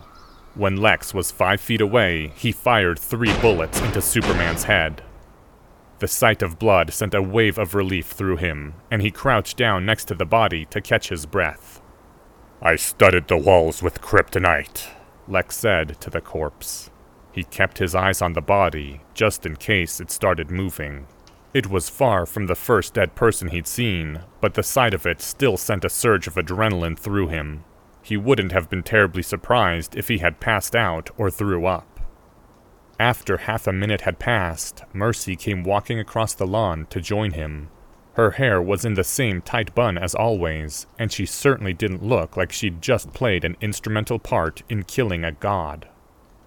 When 0.56 0.78
Lex 0.78 1.14
was 1.14 1.32
five 1.32 1.60
feet 1.60 1.82
away, 1.82 2.32
he 2.36 2.54
fired 2.54 2.98
three 2.98 3.38
bullets 3.42 3.82
into 3.82 4.02
Superman's 4.02 4.64
head. 4.64 5.04
The 6.00 6.08
sight 6.08 6.42
of 6.42 6.60
blood 6.60 6.94
sent 6.94 7.14
a 7.14 7.22
wave 7.22 7.58
of 7.58 7.76
relief 7.76 8.08
through 8.08 8.38
him, 8.38 8.76
and 8.90 9.02
he 9.02 9.12
crouched 9.12 9.58
down 9.58 9.86
next 9.86 10.06
to 10.06 10.16
the 10.16 10.26
body 10.26 10.66
to 10.66 10.80
catch 10.80 11.10
his 11.10 11.26
breath. 11.26 11.82
I 12.62 12.78
studded 12.78 13.28
the 13.28 13.38
walls 13.38 13.84
with 13.84 14.02
kryptonite, 14.02 14.88
Lex 15.28 15.56
said 15.56 16.00
to 16.02 16.10
the 16.10 16.22
corpse. 16.22 16.90
He 17.32 17.44
kept 17.44 17.80
his 17.80 17.96
eyes 17.96 18.22
on 18.22 18.34
the 18.34 18.42
body, 18.42 19.02
just 19.14 19.46
in 19.46 19.56
case 19.56 20.00
it 20.00 20.12
started 20.12 20.52
moving. 20.52 21.08
It 21.54 21.68
was 21.68 21.90
far 21.90 22.26
from 22.26 22.48
the 22.48 22.56
first 22.56 22.96
dead 22.96 23.16
person 23.16 23.50
he'd 23.50 23.68
seen, 23.68 24.22
but 24.42 24.56
the 24.56 24.64
sight 24.64 24.94
of 24.94 25.06
it 25.06 25.22
still 25.22 25.58
sent 25.58 25.86
a 25.86 25.90
surge 25.90 26.28
of 26.28 26.36
adrenaline 26.36 26.98
through 26.98 27.30
him. 27.30 27.64
He 28.02 28.18
wouldn't 28.18 28.52
have 28.52 28.70
been 28.70 28.84
terribly 28.84 29.24
surprised 29.24 29.96
if 29.96 30.08
he 30.10 30.18
had 30.18 30.40
passed 30.40 30.76
out 30.76 31.10
or 31.18 31.32
threw 31.32 31.66
up. 31.66 32.00
After 33.00 33.38
half 33.38 33.66
a 33.66 33.74
minute 33.74 34.02
had 34.02 34.20
passed, 34.20 34.84
Mercy 34.94 35.36
came 35.36 35.64
walking 35.64 36.00
across 36.00 36.34
the 36.34 36.48
lawn 36.48 36.86
to 36.90 37.02
join 37.02 37.32
him. 37.32 37.70
Her 38.14 38.32
hair 38.32 38.62
was 38.62 38.86
in 38.86 38.94
the 38.94 39.04
same 39.04 39.42
tight 39.42 39.74
bun 39.74 39.98
as 39.98 40.14
always, 40.14 40.86
and 41.00 41.12
she 41.12 41.26
certainly 41.26 41.74
didn't 41.74 42.04
look 42.04 42.38
like 42.38 42.52
she'd 42.52 42.82
just 42.82 43.14
played 43.14 43.44
an 43.44 43.58
instrumental 43.60 44.20
part 44.20 44.62
in 44.70 44.84
killing 44.84 45.24
a 45.24 45.32
god. 45.32 45.88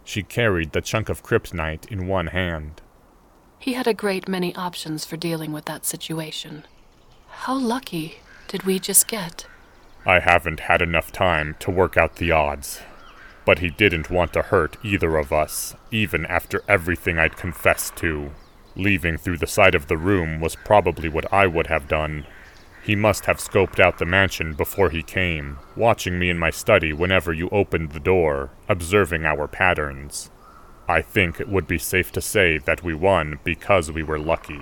She 0.05 0.23
carried 0.23 0.73
the 0.73 0.81
chunk 0.81 1.09
of 1.09 1.25
kryptonite 1.25 1.91
in 1.91 2.07
one 2.07 2.29
hand. 2.29 2.83
He 3.59 3.73
had 3.73 3.89
a 3.89 3.95
great 3.95 4.29
many 4.29 4.55
options 4.55 5.05
for 5.05 5.17
dealing 5.17 5.51
with 5.51 5.65
that 5.65 5.85
situation. 5.85 6.65
How 7.29 7.57
lucky 7.57 8.21
did 8.47 8.63
we 8.63 8.79
just 8.79 9.09
get? 9.09 9.47
I 10.07 10.21
haven't 10.21 10.61
had 10.61 10.81
enough 10.81 11.11
time 11.11 11.57
to 11.59 11.71
work 11.73 11.97
out 11.97 12.17
the 12.17 12.31
odds. 12.31 12.81
But 13.45 13.59
he 13.59 13.71
didn't 13.71 14.11
want 14.11 14.33
to 14.35 14.43
hurt 14.43 14.77
either 14.85 15.17
of 15.17 15.33
us, 15.33 15.75
even 15.91 16.27
after 16.27 16.63
everything 16.69 17.19
I'd 17.19 17.37
confessed 17.37 17.97
to. 17.97 18.31
Leaving 18.77 19.17
through 19.17 19.39
the 19.39 19.47
side 19.47 19.75
of 19.75 19.87
the 19.87 19.97
room 19.97 20.39
was 20.39 20.55
probably 20.55 21.09
what 21.09 21.33
I 21.33 21.47
would 21.47 21.67
have 21.69 21.89
done. 21.89 22.27
He 22.83 22.95
must 22.95 23.25
have 23.25 23.39
scoped 23.39 23.81
out 23.81 23.99
the 23.99 24.05
mansion 24.05 24.53
before 24.53 24.91
he 24.91 25.03
came, 25.03 25.59
watching 25.75 26.19
me 26.19 26.29
in 26.29 26.39
my 26.39 26.51
study 26.51 26.93
whenever 26.93 27.33
you 27.33 27.49
opened 27.49 27.93
the 27.93 28.01
door, 28.01 28.51
observing 28.69 29.25
our 29.25 29.49
patterns. 29.49 30.31
I 30.89 31.03
think 31.03 31.41
it 31.41 31.49
would 31.49 31.67
be 31.67 31.79
safe 31.79 32.13
to 32.13 32.21
say 32.21 32.59
that 32.59 32.85
we 32.85 32.95
won 32.95 33.41
because 33.43 33.91
we 33.91 34.03
were 34.03 34.19
lucky. 34.19 34.61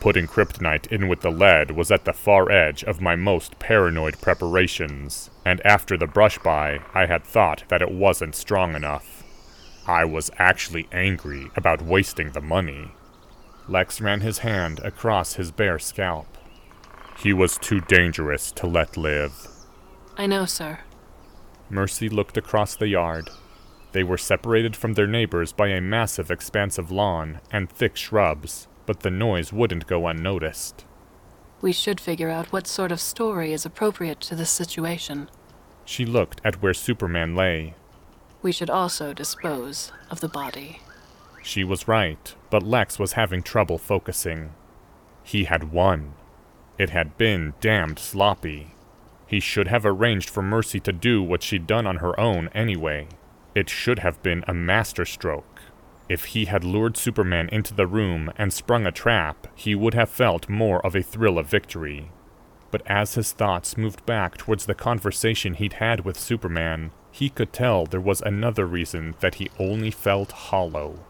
Putting 0.00 0.26
kryptonite 0.26 0.88
in 0.88 1.08
with 1.08 1.20
the 1.20 1.30
lead 1.30 1.70
was 1.70 1.90
at 1.90 2.04
the 2.04 2.12
far 2.12 2.50
edge 2.50 2.84
of 2.84 3.00
my 3.00 3.16
most 3.16 3.58
paranoid 3.58 4.20
preparations, 4.20 5.30
and 5.46 5.64
after 5.64 5.96
the 5.96 6.06
brush 6.06 6.38
by, 6.38 6.80
I 6.92 7.06
had 7.06 7.24
thought 7.24 7.62
that 7.68 7.80
it 7.80 7.90
wasn't 7.90 8.34
strong 8.34 8.74
enough. 8.74 9.22
I 9.86 10.04
was 10.04 10.30
actually 10.38 10.88
angry 10.92 11.50
about 11.56 11.80
wasting 11.80 12.32
the 12.32 12.42
money. 12.42 12.90
Lex 13.68 14.00
ran 14.00 14.20
his 14.20 14.38
hand 14.38 14.80
across 14.80 15.34
his 15.34 15.50
bare 15.50 15.78
scalp. 15.78 16.26
He 17.18 17.32
was 17.32 17.58
too 17.58 17.80
dangerous 17.80 18.52
to 18.52 18.66
let 18.66 18.96
live. 18.96 19.48
I 20.16 20.26
know, 20.26 20.44
sir. 20.44 20.80
Mercy 21.70 22.08
looked 22.08 22.36
across 22.36 22.76
the 22.76 22.88
yard. 22.88 23.30
They 23.92 24.04
were 24.04 24.18
separated 24.18 24.76
from 24.76 24.94
their 24.94 25.06
neighbors 25.06 25.52
by 25.52 25.68
a 25.68 25.80
massive 25.80 26.30
expanse 26.30 26.78
of 26.78 26.90
lawn 26.90 27.40
and 27.50 27.70
thick 27.70 27.96
shrubs, 27.96 28.68
but 28.86 29.00
the 29.00 29.10
noise 29.10 29.52
wouldn't 29.52 29.86
go 29.86 30.06
unnoticed. 30.06 30.84
We 31.60 31.72
should 31.72 32.00
figure 32.00 32.28
out 32.28 32.52
what 32.52 32.66
sort 32.66 32.92
of 32.92 33.00
story 33.00 33.52
is 33.52 33.64
appropriate 33.64 34.20
to 34.22 34.34
this 34.34 34.50
situation. 34.50 35.30
She 35.84 36.04
looked 36.04 36.40
at 36.44 36.60
where 36.60 36.74
Superman 36.74 37.34
lay. 37.34 37.74
We 38.42 38.52
should 38.52 38.68
also 38.68 39.14
dispose 39.14 39.90
of 40.10 40.20
the 40.20 40.28
body. 40.28 40.80
She 41.46 41.62
was 41.62 41.86
right, 41.86 42.34
but 42.48 42.62
Lex 42.62 42.98
was 42.98 43.12
having 43.12 43.42
trouble 43.42 43.76
focusing. 43.76 44.54
He 45.22 45.44
had 45.44 45.72
won. 45.72 46.14
It 46.78 46.88
had 46.88 47.18
been 47.18 47.52
damned 47.60 47.98
sloppy. 47.98 48.74
He 49.26 49.40
should 49.40 49.68
have 49.68 49.84
arranged 49.84 50.30
for 50.30 50.42
Mercy 50.42 50.80
to 50.80 50.92
do 50.92 51.22
what 51.22 51.42
she'd 51.42 51.66
done 51.66 51.86
on 51.86 51.98
her 51.98 52.18
own 52.18 52.48
anyway. 52.54 53.08
It 53.54 53.68
should 53.68 53.98
have 53.98 54.22
been 54.22 54.42
a 54.48 54.54
masterstroke. 54.54 55.60
If 56.08 56.24
he 56.26 56.46
had 56.46 56.64
lured 56.64 56.96
Superman 56.96 57.50
into 57.52 57.74
the 57.74 57.86
room 57.86 58.32
and 58.36 58.50
sprung 58.50 58.86
a 58.86 58.90
trap, 58.90 59.46
he 59.54 59.74
would 59.74 59.92
have 59.92 60.08
felt 60.08 60.48
more 60.48 60.84
of 60.84 60.96
a 60.96 61.02
thrill 61.02 61.38
of 61.38 61.46
victory. 61.46 62.10
But 62.70 62.82
as 62.86 63.16
his 63.16 63.32
thoughts 63.32 63.76
moved 63.76 64.06
back 64.06 64.38
towards 64.38 64.64
the 64.64 64.74
conversation 64.74 65.54
he'd 65.54 65.74
had 65.74 66.06
with 66.06 66.18
Superman, 66.18 66.90
he 67.12 67.28
could 67.28 67.52
tell 67.52 67.84
there 67.84 68.00
was 68.00 68.22
another 68.22 68.64
reason 68.64 69.14
that 69.20 69.34
he 69.34 69.50
only 69.58 69.90
felt 69.90 70.32
hollow. 70.32 71.00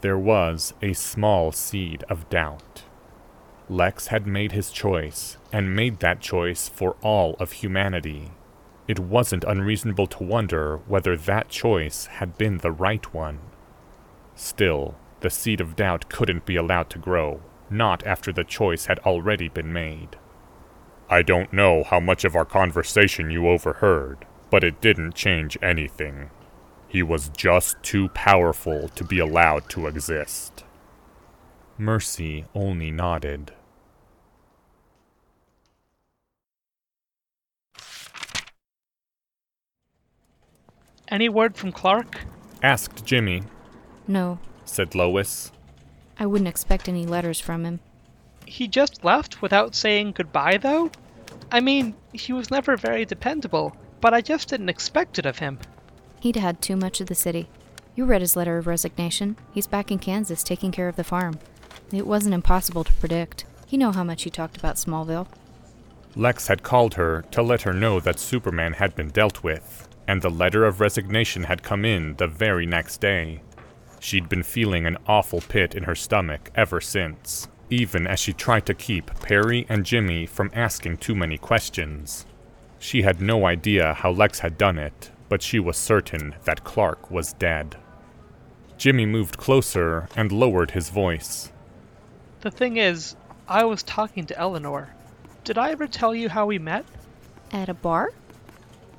There 0.00 0.18
was 0.18 0.74
a 0.80 0.92
small 0.92 1.50
seed 1.50 2.04
of 2.08 2.30
doubt. 2.30 2.84
Lex 3.68 4.06
had 4.06 4.26
made 4.26 4.52
his 4.52 4.70
choice, 4.70 5.36
and 5.52 5.74
made 5.74 5.98
that 6.00 6.20
choice 6.20 6.68
for 6.68 6.96
all 7.02 7.34
of 7.40 7.52
humanity. 7.52 8.30
It 8.86 8.98
wasn't 8.98 9.44
unreasonable 9.44 10.06
to 10.06 10.22
wonder 10.22 10.78
whether 10.86 11.16
that 11.16 11.48
choice 11.48 12.06
had 12.06 12.38
been 12.38 12.58
the 12.58 12.72
right 12.72 13.12
one. 13.12 13.40
Still, 14.34 14.94
the 15.20 15.30
seed 15.30 15.60
of 15.60 15.76
doubt 15.76 16.08
couldn't 16.08 16.46
be 16.46 16.56
allowed 16.56 16.88
to 16.90 16.98
grow, 16.98 17.42
not 17.68 18.06
after 18.06 18.32
the 18.32 18.44
choice 18.44 18.86
had 18.86 19.00
already 19.00 19.48
been 19.48 19.72
made. 19.72 20.16
I 21.10 21.22
don't 21.22 21.52
know 21.52 21.82
how 21.82 22.00
much 22.00 22.24
of 22.24 22.36
our 22.36 22.44
conversation 22.44 23.30
you 23.30 23.48
overheard, 23.48 24.26
but 24.48 24.62
it 24.62 24.80
didn't 24.80 25.14
change 25.14 25.58
anything. 25.60 26.30
He 26.88 27.02
was 27.02 27.28
just 27.36 27.82
too 27.82 28.08
powerful 28.08 28.88
to 28.88 29.04
be 29.04 29.18
allowed 29.18 29.68
to 29.70 29.86
exist. 29.86 30.64
Mercy 31.76 32.46
only 32.54 32.90
nodded. 32.90 33.52
Any 41.08 41.28
word 41.28 41.56
from 41.56 41.72
Clark? 41.72 42.20
Asked 42.62 43.04
Jimmy, 43.04 43.42
No, 44.06 44.38
said 44.64 44.94
Lois. 44.94 45.52
I 46.18 46.26
wouldn't 46.26 46.48
expect 46.48 46.88
any 46.88 47.06
letters 47.06 47.40
from 47.40 47.64
him. 47.64 47.80
He 48.46 48.66
just 48.66 49.04
left 49.04 49.40
without 49.40 49.74
saying 49.74 50.12
goodbye, 50.12 50.56
though? 50.56 50.90
I 51.52 51.60
mean, 51.60 51.94
he 52.12 52.32
was 52.32 52.50
never 52.50 52.76
very 52.76 53.04
dependable, 53.04 53.76
but 54.00 54.12
I 54.12 54.20
just 54.20 54.48
didn't 54.48 54.68
expect 54.68 55.18
it 55.18 55.26
of 55.26 55.38
him. 55.38 55.58
He'd 56.20 56.36
had 56.36 56.60
too 56.60 56.76
much 56.76 57.00
of 57.00 57.06
the 57.06 57.14
city. 57.14 57.48
You 57.94 58.04
read 58.04 58.20
his 58.20 58.36
letter 58.36 58.58
of 58.58 58.66
resignation. 58.66 59.36
He's 59.52 59.66
back 59.66 59.90
in 59.90 59.98
Kansas 59.98 60.42
taking 60.42 60.72
care 60.72 60.88
of 60.88 60.96
the 60.96 61.04
farm. 61.04 61.38
It 61.92 62.06
wasn't 62.06 62.34
impossible 62.34 62.84
to 62.84 62.92
predict. 62.94 63.44
You 63.68 63.78
know 63.78 63.92
how 63.92 64.04
much 64.04 64.24
he 64.24 64.30
talked 64.30 64.56
about 64.56 64.76
Smallville. 64.76 65.28
Lex 66.16 66.48
had 66.48 66.62
called 66.62 66.94
her 66.94 67.22
to 67.30 67.42
let 67.42 67.62
her 67.62 67.72
know 67.72 68.00
that 68.00 68.18
Superman 68.18 68.74
had 68.74 68.94
been 68.94 69.08
dealt 69.08 69.42
with, 69.42 69.88
and 70.06 70.22
the 70.22 70.30
letter 70.30 70.64
of 70.64 70.80
resignation 70.80 71.44
had 71.44 71.62
come 71.62 71.84
in 71.84 72.16
the 72.16 72.26
very 72.26 72.66
next 72.66 73.00
day. 73.00 73.42
She'd 74.00 74.28
been 74.28 74.42
feeling 74.42 74.86
an 74.86 74.96
awful 75.06 75.40
pit 75.40 75.74
in 75.74 75.84
her 75.84 75.94
stomach 75.94 76.50
ever 76.54 76.80
since, 76.80 77.48
even 77.70 78.06
as 78.06 78.18
she 78.18 78.32
tried 78.32 78.66
to 78.66 78.74
keep 78.74 79.20
Perry 79.20 79.66
and 79.68 79.84
Jimmy 79.84 80.26
from 80.26 80.50
asking 80.54 80.98
too 80.98 81.14
many 81.14 81.36
questions. 81.36 82.26
She 82.78 83.02
had 83.02 83.20
no 83.20 83.46
idea 83.46 83.94
how 83.94 84.10
Lex 84.10 84.38
had 84.38 84.56
done 84.56 84.78
it, 84.78 85.10
but 85.28 85.42
she 85.42 85.58
was 85.58 85.76
certain 85.76 86.34
that 86.44 86.64
Clark 86.64 87.10
was 87.10 87.32
dead. 87.34 87.76
Jimmy 88.76 89.06
moved 89.06 89.36
closer 89.36 90.08
and 90.16 90.30
lowered 90.30 90.70
his 90.70 90.88
voice. 90.90 91.50
The 92.40 92.50
thing 92.50 92.76
is, 92.76 93.16
I 93.48 93.64
was 93.64 93.82
talking 93.82 94.26
to 94.26 94.38
Eleanor. 94.38 94.90
Did 95.44 95.58
I 95.58 95.70
ever 95.70 95.86
tell 95.86 96.14
you 96.14 96.28
how 96.28 96.46
we 96.46 96.58
met? 96.58 96.84
At 97.50 97.68
a 97.68 97.74
bar? 97.74 98.12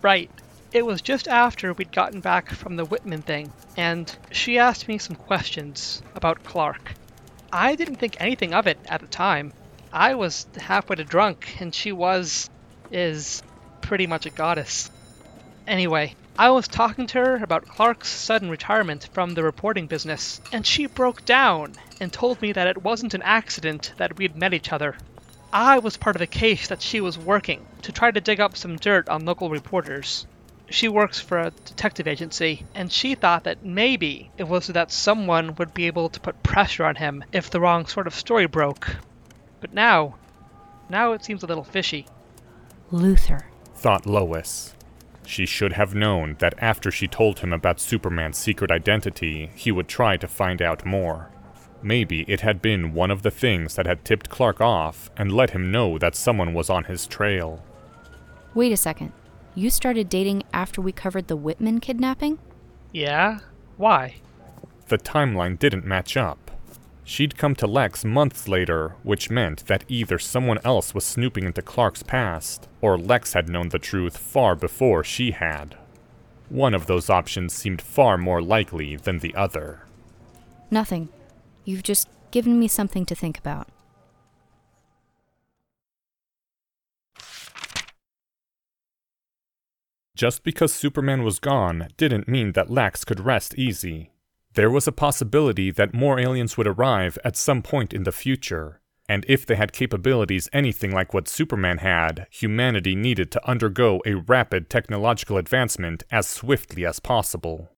Right. 0.02 0.30
It 0.72 0.86
was 0.86 1.02
just 1.02 1.28
after 1.28 1.74
we'd 1.74 1.92
gotten 1.92 2.20
back 2.20 2.50
from 2.52 2.76
the 2.76 2.86
Whitman 2.86 3.22
thing, 3.22 3.52
and 3.76 4.16
she 4.32 4.60
asked 4.60 4.88
me 4.88 4.98
some 4.98 5.16
questions 5.16 6.04
about 6.14 6.44
Clark. 6.44 6.94
I 7.52 7.76
didn't 7.76 7.96
think 7.96 8.18
anything 8.20 8.54
of 8.54 8.68
it 8.68 8.78
at 8.88 9.02
the 9.02 9.08
time. 9.08 9.54
I 9.92 10.14
was 10.16 10.46
halfway 10.60 10.98
to 10.98 11.04
drunk, 11.04 11.58
and 11.60 11.74
she 11.74 11.92
was. 11.92 12.50
is. 12.92 13.42
pretty 13.82 14.06
much 14.06 14.26
a 14.28 14.30
goddess. 14.30 14.92
Anyway, 15.66 16.16
I 16.40 16.52
was 16.52 16.70
talking 16.70 17.06
to 17.08 17.18
her 17.18 17.36
about 17.44 17.68
Clark's 17.68 18.08
sudden 18.08 18.50
retirement 18.50 19.10
from 19.12 19.34
the 19.34 19.44
reporting 19.44 19.88
business, 19.88 20.40
and 20.54 20.66
she 20.66 20.86
broke 20.86 21.26
down 21.26 21.74
and 22.00 22.14
told 22.14 22.42
me 22.42 22.54
that 22.54 22.66
it 22.66 22.82
wasn't 22.82 23.14
an 23.14 23.24
accident 23.24 23.92
that 23.98 24.16
we'd 24.16 24.38
met 24.38 24.54
each 24.54 24.72
other. 24.72 24.96
I 25.52 25.80
was 25.80 25.98
part 25.98 26.16
of 26.16 26.22
a 26.22 26.28
case 26.28 26.70
that 26.70 26.82
she 26.82 27.02
was 27.02 27.18
working 27.18 27.66
to 27.82 27.92
try 27.92 28.10
to 28.10 28.22
dig 28.22 28.40
up 28.40 28.56
some 28.56 28.78
dirt 28.78 29.10
on 29.10 29.26
local 29.26 29.50
reporters. 29.50 30.26
She 30.70 30.88
works 30.88 31.20
for 31.20 31.40
a 31.40 31.52
detective 31.66 32.08
agency, 32.08 32.66
and 32.74 32.90
she 32.90 33.16
thought 33.16 33.44
that 33.44 33.66
maybe 33.66 34.32
it 34.38 34.48
was 34.48 34.64
so 34.64 34.72
that 34.72 34.94
someone 34.94 35.56
would 35.56 35.74
be 35.74 35.88
able 35.88 36.08
to 36.08 36.22
put 36.22 36.42
pressure 36.42 36.86
on 36.86 36.96
him 36.96 37.26
if 37.34 37.50
the 37.50 37.60
wrong 37.60 37.86
sort 37.86 38.08
of 38.08 38.16
story 38.16 38.46
broke. 38.46 38.96
But 39.60 39.74
now, 39.74 40.16
now 40.88 41.12
it 41.12 41.26
seems 41.26 41.44
a 41.44 41.48
little 41.48 41.66
fishy. 41.66 42.06
Luthor. 42.94 43.44
thought 43.76 44.06
Lois. 44.06 44.74
She 45.30 45.46
should 45.46 45.74
have 45.74 45.94
known 45.94 46.38
that 46.40 46.56
after 46.58 46.90
she 46.90 47.08
told 47.08 47.38
him 47.38 47.54
about 47.54 47.80
Superman's 47.80 48.40
secret 48.40 48.72
identity, 48.72 49.52
he 49.54 49.72
would 49.72 49.88
try 49.88 50.18
to 50.18 50.28
find 50.28 50.60
out 50.60 50.88
more. 50.88 51.30
Maybe 51.84 52.26
it 52.28 52.42
had 52.42 52.64
been 52.64 52.96
one 52.96 53.12
of 53.12 53.22
the 53.22 53.30
things 53.30 53.76
that 53.76 53.86
had 53.86 54.04
tipped 54.04 54.32
Clark 54.32 54.60
off 54.60 55.12
and 55.16 55.32
let 55.32 55.52
him 55.52 55.70
know 55.70 56.00
that 56.00 56.16
someone 56.16 56.56
was 56.56 56.72
on 56.72 56.86
his 56.86 57.06
trail. 57.06 57.64
Wait 58.56 58.72
a 58.72 58.76
second. 58.76 59.14
You 59.54 59.70
started 59.70 60.10
dating 60.10 60.42
after 60.52 60.82
we 60.82 60.92
covered 60.92 61.28
the 61.28 61.38
Whitman 61.38 61.80
kidnapping? 61.80 62.40
Yeah? 62.92 63.38
Why? 63.78 64.16
The 64.88 64.98
timeline 64.98 65.60
didn't 65.60 65.86
match 65.86 66.18
up. 66.18 66.49
She'd 67.10 67.40
come 67.40 67.56
to 67.56 67.66
Lex 67.66 68.06
months 68.06 68.48
later, 68.48 68.94
which 69.02 69.32
meant 69.32 69.66
that 69.66 69.84
either 69.88 70.20
someone 70.20 70.60
else 70.64 70.94
was 70.94 71.04
snooping 71.04 71.44
into 71.44 71.64
Clark's 71.64 72.04
past, 72.04 72.70
or 72.82 73.00
Lex 73.00 73.34
had 73.34 73.50
known 73.50 73.70
the 73.70 73.80
truth 73.80 74.16
far 74.16 74.56
before 74.56 75.04
she 75.04 75.32
had. 75.32 75.76
One 76.50 76.76
of 76.76 76.86
those 76.86 77.10
options 77.10 77.52
seemed 77.52 77.82
far 77.82 78.16
more 78.20 78.44
likely 78.44 78.96
than 78.96 79.18
the 79.20 79.34
other. 79.34 79.88
Nothing. 80.70 81.10
You've 81.66 81.82
just 81.82 82.08
given 82.30 82.60
me 82.60 82.68
something 82.68 83.08
to 83.08 83.16
think 83.16 83.40
about. 83.40 83.68
Just 90.16 90.44
because 90.44 90.72
Superman 90.72 91.24
was 91.24 91.40
gone 91.40 91.88
didn't 91.98 92.28
mean 92.28 92.52
that 92.52 92.70
Lex 92.70 93.04
could 93.04 93.20
rest 93.20 93.58
easy. 93.58 94.12
There 94.60 94.70
was 94.70 94.90
a 94.90 94.92
possibility 94.92 95.72
that 95.72 95.94
more 95.94 96.20
aliens 96.20 96.58
would 96.58 96.68
arrive 96.68 97.18
at 97.24 97.38
some 97.38 97.62
point 97.62 97.94
in 97.94 98.04
the 98.04 98.12
future, 98.12 98.82
and 99.08 99.24
if 99.26 99.46
they 99.46 99.56
had 99.56 99.72
capabilities 99.72 100.50
anything 100.52 100.92
like 100.92 101.14
what 101.14 101.30
Superman 101.30 101.78
had, 101.78 102.28
humanity 102.30 102.94
needed 102.94 103.32
to 103.32 103.50
undergo 103.50 104.02
a 104.06 104.16
rapid 104.16 104.70
technological 104.70 105.38
advancement 105.38 106.04
as 106.12 106.28
swiftly 106.28 106.86
as 106.86 107.00
possible. 107.00 107.70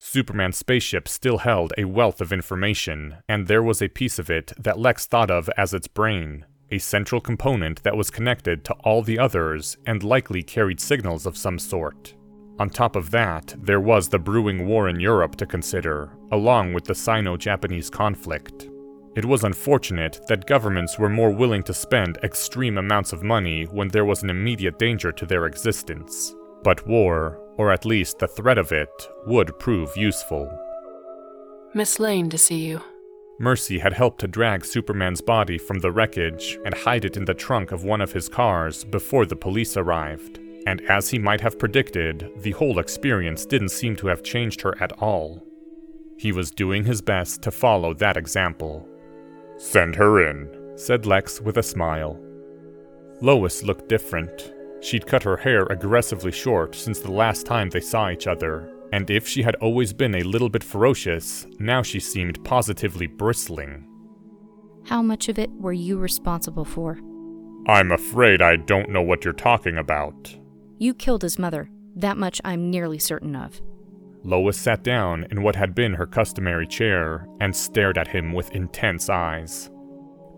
Superman's 0.00 0.58
spaceship 0.58 1.06
still 1.06 1.38
held 1.38 1.72
a 1.78 1.84
wealth 1.84 2.20
of 2.20 2.32
information, 2.32 3.18
and 3.28 3.46
there 3.46 3.62
was 3.62 3.80
a 3.80 3.86
piece 3.86 4.18
of 4.18 4.28
it 4.28 4.52
that 4.58 4.76
Lex 4.76 5.06
thought 5.06 5.30
of 5.30 5.48
as 5.56 5.72
its 5.72 5.86
brain, 5.86 6.46
a 6.68 6.78
central 6.78 7.20
component 7.20 7.84
that 7.84 7.96
was 7.96 8.10
connected 8.10 8.64
to 8.64 8.74
all 8.82 9.02
the 9.02 9.20
others 9.20 9.76
and 9.86 10.02
likely 10.02 10.42
carried 10.42 10.80
signals 10.80 11.26
of 11.26 11.36
some 11.36 11.60
sort. 11.60 12.14
On 12.58 12.70
top 12.70 12.94
of 12.94 13.10
that, 13.10 13.54
there 13.58 13.80
was 13.80 14.08
the 14.08 14.18
brewing 14.18 14.68
war 14.68 14.88
in 14.88 15.00
Europe 15.00 15.34
to 15.36 15.46
consider, 15.46 16.12
along 16.30 16.72
with 16.72 16.84
the 16.84 16.94
Sino 16.94 17.36
Japanese 17.36 17.90
conflict. 17.90 18.70
It 19.16 19.24
was 19.24 19.42
unfortunate 19.42 20.20
that 20.28 20.46
governments 20.46 20.98
were 20.98 21.08
more 21.08 21.30
willing 21.30 21.62
to 21.64 21.74
spend 21.74 22.18
extreme 22.22 22.78
amounts 22.78 23.12
of 23.12 23.22
money 23.22 23.64
when 23.64 23.88
there 23.88 24.04
was 24.04 24.22
an 24.22 24.30
immediate 24.30 24.78
danger 24.78 25.10
to 25.12 25.26
their 25.26 25.46
existence. 25.46 26.34
But 26.62 26.86
war, 26.86 27.40
or 27.56 27.72
at 27.72 27.84
least 27.84 28.18
the 28.18 28.28
threat 28.28 28.58
of 28.58 28.72
it, 28.72 29.08
would 29.26 29.58
prove 29.58 29.96
useful. 29.96 30.50
Miss 31.74 31.98
Lane 31.98 32.30
to 32.30 32.38
see 32.38 32.66
you. 32.66 32.80
Mercy 33.40 33.80
had 33.80 33.92
helped 33.92 34.20
to 34.20 34.28
drag 34.28 34.64
Superman's 34.64 35.20
body 35.20 35.58
from 35.58 35.80
the 35.80 35.90
wreckage 35.90 36.56
and 36.64 36.72
hide 36.72 37.04
it 37.04 37.16
in 37.16 37.24
the 37.24 37.34
trunk 37.34 37.72
of 37.72 37.82
one 37.82 38.00
of 38.00 38.12
his 38.12 38.28
cars 38.28 38.84
before 38.84 39.26
the 39.26 39.34
police 39.34 39.76
arrived. 39.76 40.38
And 40.66 40.80
as 40.82 41.10
he 41.10 41.18
might 41.18 41.40
have 41.40 41.58
predicted, 41.58 42.30
the 42.38 42.52
whole 42.52 42.78
experience 42.78 43.44
didn't 43.44 43.68
seem 43.68 43.96
to 43.96 44.06
have 44.06 44.22
changed 44.22 44.60
her 44.62 44.80
at 44.82 44.92
all. 44.92 45.44
He 46.16 46.32
was 46.32 46.50
doing 46.50 46.84
his 46.84 47.02
best 47.02 47.42
to 47.42 47.50
follow 47.50 47.92
that 47.94 48.16
example. 48.16 48.88
Send 49.58 49.94
her 49.96 50.28
in, 50.28 50.48
said 50.76 51.06
Lex 51.06 51.40
with 51.40 51.58
a 51.58 51.62
smile. 51.62 52.18
Lois 53.20 53.62
looked 53.62 53.88
different. 53.88 54.52
She'd 54.80 55.06
cut 55.06 55.22
her 55.22 55.36
hair 55.36 55.64
aggressively 55.64 56.32
short 56.32 56.74
since 56.74 57.00
the 57.00 57.12
last 57.12 57.46
time 57.46 57.70
they 57.70 57.80
saw 57.80 58.10
each 58.10 58.26
other, 58.26 58.70
and 58.92 59.10
if 59.10 59.26
she 59.26 59.42
had 59.42 59.56
always 59.56 59.92
been 59.92 60.14
a 60.14 60.22
little 60.22 60.48
bit 60.48 60.64
ferocious, 60.64 61.46
now 61.58 61.82
she 61.82 62.00
seemed 62.00 62.44
positively 62.44 63.06
bristling. 63.06 63.86
How 64.84 65.02
much 65.02 65.28
of 65.28 65.38
it 65.38 65.50
were 65.52 65.72
you 65.72 65.98
responsible 65.98 66.64
for? 66.64 66.98
I'm 67.66 67.92
afraid 67.92 68.42
I 68.42 68.56
don't 68.56 68.90
know 68.90 69.02
what 69.02 69.24
you're 69.24 69.32
talking 69.32 69.78
about. 69.78 70.36
You 70.78 70.94
killed 70.94 71.22
his 71.22 71.38
mother. 71.38 71.70
That 71.96 72.16
much 72.16 72.40
I'm 72.44 72.70
nearly 72.70 72.98
certain 72.98 73.36
of. 73.36 73.60
Lois 74.24 74.56
sat 74.56 74.82
down 74.82 75.26
in 75.30 75.42
what 75.42 75.54
had 75.54 75.74
been 75.74 75.94
her 75.94 76.06
customary 76.06 76.66
chair 76.66 77.28
and 77.40 77.54
stared 77.54 77.98
at 77.98 78.08
him 78.08 78.32
with 78.32 78.50
intense 78.52 79.08
eyes. 79.10 79.70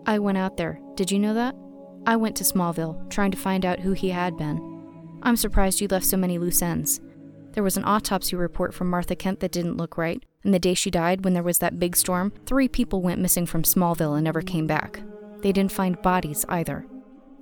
I 0.05 0.19
went 0.19 0.37
out 0.37 0.57
there. 0.57 0.79
Did 0.95 1.09
you 1.09 1.19
know 1.19 1.33
that? 1.33 1.55
I 2.05 2.15
went 2.15 2.35
to 2.37 2.43
Smallville, 2.43 3.09
trying 3.09 3.31
to 3.31 3.37
find 3.37 3.65
out 3.65 3.79
who 3.79 3.93
he 3.93 4.09
had 4.09 4.37
been. 4.37 5.19
I'm 5.23 5.35
surprised 5.35 5.81
you 5.81 5.87
left 5.87 6.05
so 6.05 6.17
many 6.17 6.37
loose 6.37 6.61
ends. 6.61 7.01
There 7.53 7.63
was 7.63 7.75
an 7.75 7.85
autopsy 7.85 8.35
report 8.35 8.73
from 8.73 8.89
Martha 8.89 9.15
Kent 9.15 9.39
that 9.39 9.51
didn't 9.51 9.77
look 9.77 9.97
right, 9.97 10.23
and 10.43 10.53
the 10.53 10.59
day 10.59 10.73
she 10.73 10.91
died, 10.91 11.23
when 11.23 11.33
there 11.33 11.43
was 11.43 11.59
that 11.59 11.79
big 11.79 11.95
storm, 11.95 12.31
three 12.45 12.67
people 12.67 13.01
went 13.01 13.19
missing 13.19 13.45
from 13.45 13.63
Smallville 13.63 14.15
and 14.15 14.23
never 14.23 14.41
came 14.41 14.67
back. 14.67 15.01
They 15.41 15.51
didn't 15.51 15.71
find 15.71 16.01
bodies 16.01 16.45
either. 16.49 16.85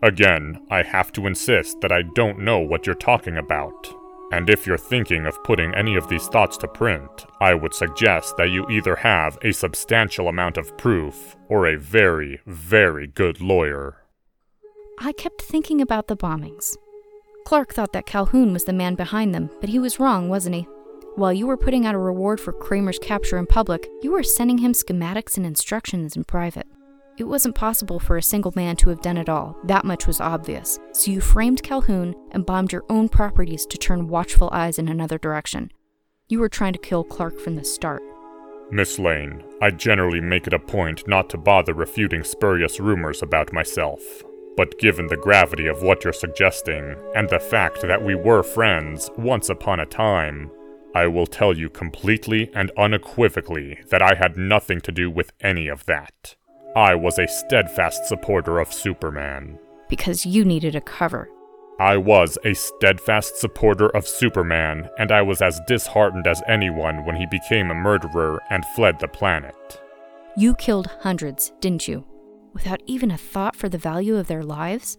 Again, 0.01 0.65
I 0.69 0.83
have 0.83 1.11
to 1.13 1.27
insist 1.27 1.81
that 1.81 1.91
I 1.91 2.01
don't 2.01 2.39
know 2.39 2.59
what 2.59 2.85
you're 2.85 2.95
talking 2.95 3.37
about. 3.37 3.93
And 4.31 4.49
if 4.49 4.65
you're 4.65 4.77
thinking 4.77 5.25
of 5.25 5.43
putting 5.43 5.73
any 5.75 5.95
of 5.95 6.09
these 6.09 6.27
thoughts 6.27 6.57
to 6.57 6.67
print, 6.67 7.25
I 7.39 7.53
would 7.53 7.73
suggest 7.73 8.35
that 8.37 8.49
you 8.49 8.67
either 8.69 8.95
have 8.97 9.37
a 9.41 9.51
substantial 9.51 10.27
amount 10.27 10.57
of 10.57 10.77
proof 10.77 11.35
or 11.47 11.67
a 11.67 11.77
very, 11.77 12.41
very 12.45 13.07
good 13.07 13.39
lawyer. 13.39 14.03
I 14.99 15.11
kept 15.11 15.41
thinking 15.41 15.81
about 15.81 16.07
the 16.07 16.17
bombings. 16.17 16.75
Clark 17.45 17.73
thought 17.73 17.93
that 17.93 18.07
Calhoun 18.07 18.51
was 18.53 18.63
the 18.63 18.73
man 18.73 18.95
behind 18.95 19.35
them, 19.35 19.51
but 19.61 19.69
he 19.69 19.77
was 19.77 19.99
wrong, 19.99 20.29
wasn't 20.29 20.55
he? 20.55 20.67
While 21.15 21.31
you 21.31 21.47
were 21.47 21.57
putting 21.57 21.85
out 21.85 21.95
a 21.95 21.99
reward 21.99 22.41
for 22.41 22.51
Kramer's 22.51 22.99
capture 22.99 23.37
in 23.37 23.45
public, 23.45 23.87
you 24.01 24.11
were 24.11 24.23
sending 24.23 24.57
him 24.57 24.73
schematics 24.73 25.37
and 25.37 25.45
instructions 25.45 26.17
in 26.17 26.23
private. 26.23 26.67
It 27.17 27.23
wasn't 27.23 27.55
possible 27.55 27.97
for 27.97 28.17
a 28.17 28.21
single 28.21 28.51
man 28.57 28.75
to 28.77 28.89
have 28.89 29.01
done 29.01 29.15
it 29.15 29.29
all, 29.29 29.55
that 29.63 29.85
much 29.85 30.05
was 30.05 30.19
obvious. 30.19 30.79
So 30.91 31.11
you 31.11 31.21
framed 31.21 31.63
Calhoun 31.63 32.13
and 32.31 32.45
bombed 32.45 32.73
your 32.73 32.83
own 32.89 33.07
properties 33.07 33.65
to 33.67 33.77
turn 33.77 34.09
watchful 34.09 34.49
eyes 34.51 34.77
in 34.77 34.89
another 34.89 35.17
direction. 35.17 35.71
You 36.27 36.39
were 36.39 36.49
trying 36.49 36.73
to 36.73 36.79
kill 36.79 37.05
Clark 37.05 37.39
from 37.39 37.55
the 37.55 37.63
start. 37.63 38.03
Miss 38.69 38.99
Lane, 38.99 39.43
I 39.61 39.71
generally 39.71 40.19
make 40.19 40.45
it 40.45 40.53
a 40.53 40.59
point 40.59 41.07
not 41.07 41.29
to 41.29 41.37
bother 41.37 41.73
refuting 41.73 42.25
spurious 42.25 42.81
rumors 42.81 43.21
about 43.21 43.53
myself. 43.53 44.01
But 44.57 44.77
given 44.79 45.07
the 45.07 45.15
gravity 45.15 45.67
of 45.67 45.83
what 45.83 46.03
you're 46.03 46.11
suggesting, 46.11 46.95
and 47.15 47.29
the 47.29 47.39
fact 47.39 47.81
that 47.81 48.03
we 48.03 48.15
were 48.15 48.43
friends 48.43 49.09
once 49.17 49.47
upon 49.47 49.79
a 49.79 49.85
time, 49.85 50.51
I 50.93 51.07
will 51.07 51.27
tell 51.27 51.57
you 51.57 51.69
completely 51.69 52.49
and 52.53 52.71
unequivocally 52.77 53.79
that 53.89 54.01
I 54.01 54.15
had 54.15 54.35
nothing 54.35 54.81
to 54.81 54.91
do 54.91 55.09
with 55.09 55.31
any 55.41 55.67
of 55.69 55.85
that. 55.85 56.35
I 56.75 56.93
was 56.93 57.19
a 57.19 57.27
steadfast 57.27 58.05
supporter 58.05 58.59
of 58.59 58.73
Superman. 58.73 59.57
Because 59.87 60.25
you 60.25 60.43
needed 60.43 60.75
a 60.75 60.81
cover. 60.81 61.29
I 61.79 61.95
was 61.95 62.37
a 62.43 62.53
steadfast 62.53 63.37
supporter 63.37 63.87
of 63.95 64.05
Superman, 64.05 64.89
and 64.99 65.09
I 65.09 65.21
was 65.21 65.41
as 65.41 65.61
disheartened 65.67 66.27
as 66.27 66.43
anyone 66.49 67.05
when 67.05 67.15
he 67.15 67.27
became 67.27 67.71
a 67.71 67.75
murderer 67.75 68.41
and 68.49 68.65
fled 68.75 68.99
the 68.99 69.07
planet. 69.07 69.55
You 70.35 70.53
killed 70.55 70.87
hundreds, 70.99 71.53
didn't 71.61 71.87
you? 71.87 72.05
Without 72.53 72.81
even 72.87 73.09
a 73.09 73.17
thought 73.17 73.55
for 73.55 73.69
the 73.69 73.77
value 73.77 74.17
of 74.17 74.27
their 74.27 74.43
lives? 74.43 74.97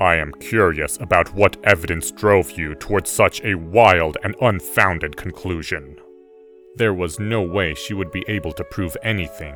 I 0.00 0.16
am 0.16 0.32
curious 0.40 0.98
about 1.00 1.32
what 1.34 1.56
evidence 1.64 2.10
drove 2.10 2.50
you 2.50 2.74
towards 2.74 3.08
such 3.08 3.42
a 3.42 3.54
wild 3.54 4.18
and 4.22 4.36
unfounded 4.42 5.16
conclusion. 5.16 5.96
There 6.76 6.92
was 6.92 7.18
no 7.18 7.40
way 7.40 7.72
she 7.72 7.94
would 7.94 8.12
be 8.12 8.26
able 8.28 8.52
to 8.52 8.64
prove 8.64 8.94
anything. 9.02 9.54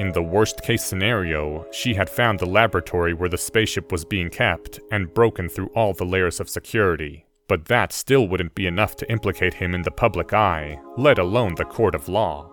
In 0.00 0.12
the 0.12 0.22
worst 0.22 0.62
case 0.62 0.82
scenario, 0.82 1.66
she 1.72 1.92
had 1.92 2.08
found 2.08 2.38
the 2.38 2.46
laboratory 2.46 3.12
where 3.12 3.28
the 3.28 3.36
spaceship 3.36 3.92
was 3.92 4.02
being 4.02 4.30
kept 4.30 4.80
and 4.90 5.12
broken 5.12 5.46
through 5.46 5.66
all 5.74 5.92
the 5.92 6.06
layers 6.06 6.40
of 6.40 6.48
security. 6.48 7.26
But 7.48 7.66
that 7.66 7.92
still 7.92 8.26
wouldn't 8.26 8.54
be 8.54 8.66
enough 8.66 8.96
to 8.96 9.12
implicate 9.12 9.52
him 9.52 9.74
in 9.74 9.82
the 9.82 9.90
public 9.90 10.32
eye, 10.32 10.80
let 10.96 11.18
alone 11.18 11.54
the 11.54 11.66
court 11.66 11.94
of 11.94 12.08
law. 12.08 12.50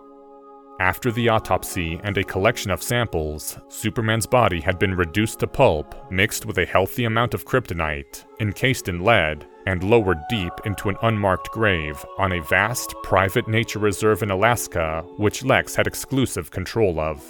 After 0.78 1.10
the 1.10 1.30
autopsy 1.30 1.98
and 2.04 2.18
a 2.18 2.22
collection 2.22 2.70
of 2.70 2.82
samples, 2.82 3.58
Superman's 3.68 4.26
body 4.26 4.60
had 4.60 4.78
been 4.78 4.94
reduced 4.94 5.38
to 5.38 5.46
pulp, 5.46 5.94
mixed 6.12 6.44
with 6.44 6.58
a 6.58 6.66
healthy 6.66 7.06
amount 7.06 7.32
of 7.32 7.46
kryptonite, 7.46 8.26
encased 8.40 8.88
in 8.90 9.00
lead, 9.00 9.46
and 9.68 9.84
lowered 9.84 10.26
deep 10.28 10.52
into 10.64 10.88
an 10.88 10.96
unmarked 11.02 11.50
grave 11.50 12.02
on 12.16 12.32
a 12.32 12.42
vast 12.44 12.94
private 13.02 13.46
nature 13.46 13.78
reserve 13.78 14.22
in 14.22 14.30
Alaska, 14.30 15.04
which 15.18 15.44
Lex 15.44 15.76
had 15.76 15.86
exclusive 15.86 16.50
control 16.50 16.98
of. 16.98 17.22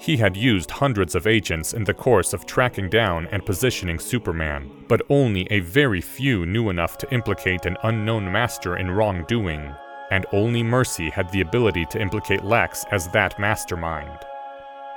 He 0.00 0.16
had 0.16 0.34
used 0.34 0.70
hundreds 0.70 1.14
of 1.14 1.26
agents 1.26 1.74
in 1.74 1.84
the 1.84 1.92
course 1.92 2.32
of 2.32 2.46
tracking 2.46 2.88
down 2.88 3.26
and 3.26 3.44
positioning 3.44 3.98
Superman, 3.98 4.70
but 4.88 5.02
only 5.10 5.46
a 5.50 5.60
very 5.60 6.00
few 6.00 6.46
knew 6.46 6.70
enough 6.70 6.96
to 6.98 7.12
implicate 7.12 7.66
an 7.66 7.76
unknown 7.82 8.32
master 8.32 8.78
in 8.78 8.90
wrongdoing, 8.90 9.70
and 10.10 10.24
only 10.32 10.62
Mercy 10.62 11.10
had 11.10 11.30
the 11.32 11.42
ability 11.42 11.84
to 11.90 12.00
implicate 12.00 12.44
Lex 12.44 12.86
as 12.90 13.08
that 13.08 13.38
mastermind. 13.38 14.18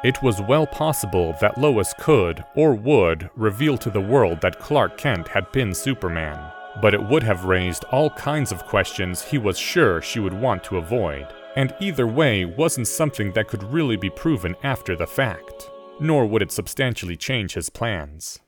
It 0.06 0.24
was 0.24 0.42
well 0.42 0.68
possible 0.68 1.36
that 1.42 1.58
Lois 1.58 1.94
could, 2.00 2.46
or 2.56 2.74
would, 2.76 3.30
reveal 3.36 3.78
to 3.80 3.90
the 3.90 4.00
world 4.00 4.40
that 4.40 4.60
Clark 4.60 4.98
Kent 4.98 5.28
had 5.28 5.52
pinned 5.52 5.76
Superman, 5.76 6.40
but 6.80 6.94
it 6.94 7.04
would 7.04 7.24
have 7.24 7.46
raised 7.46 7.84
all 7.86 8.10
kinds 8.12 8.52
of 8.52 8.66
questions 8.66 9.24
he 9.24 9.38
was 9.38 9.58
sure 9.58 10.02
she 10.02 10.20
would 10.20 10.34
want 10.34 10.64
to 10.64 10.78
avoid 10.78 11.28
and 11.56 11.76
either 11.80 12.08
way 12.08 12.46
wasn't 12.46 12.88
something 12.88 13.32
that 13.34 13.48
could 13.48 13.64
really 13.64 13.98
be 13.98 14.10
proven 14.10 14.56
after 14.64 14.96
the 14.96 15.08
fact, 15.08 15.70
nor 16.00 16.26
would 16.26 16.42
it 16.42 16.52
substantially 16.52 17.18
change 17.18 17.54
his 17.54 17.70
plans. 17.70 18.40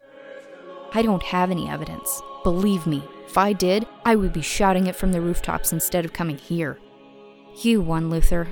I 0.93 1.01
don't 1.01 1.23
have 1.23 1.51
any 1.51 1.69
evidence. 1.69 2.21
Believe 2.43 2.85
me, 2.85 3.03
if 3.25 3.37
I 3.37 3.53
did, 3.53 3.87
I 4.05 4.15
would 4.15 4.33
be 4.33 4.41
shouting 4.41 4.87
it 4.87 4.95
from 4.95 5.11
the 5.11 5.21
rooftops 5.21 5.73
instead 5.73 6.05
of 6.05 6.13
coming 6.13 6.37
here. 6.37 6.79
You 7.61 7.81
won, 7.81 8.09
Luthor. 8.09 8.47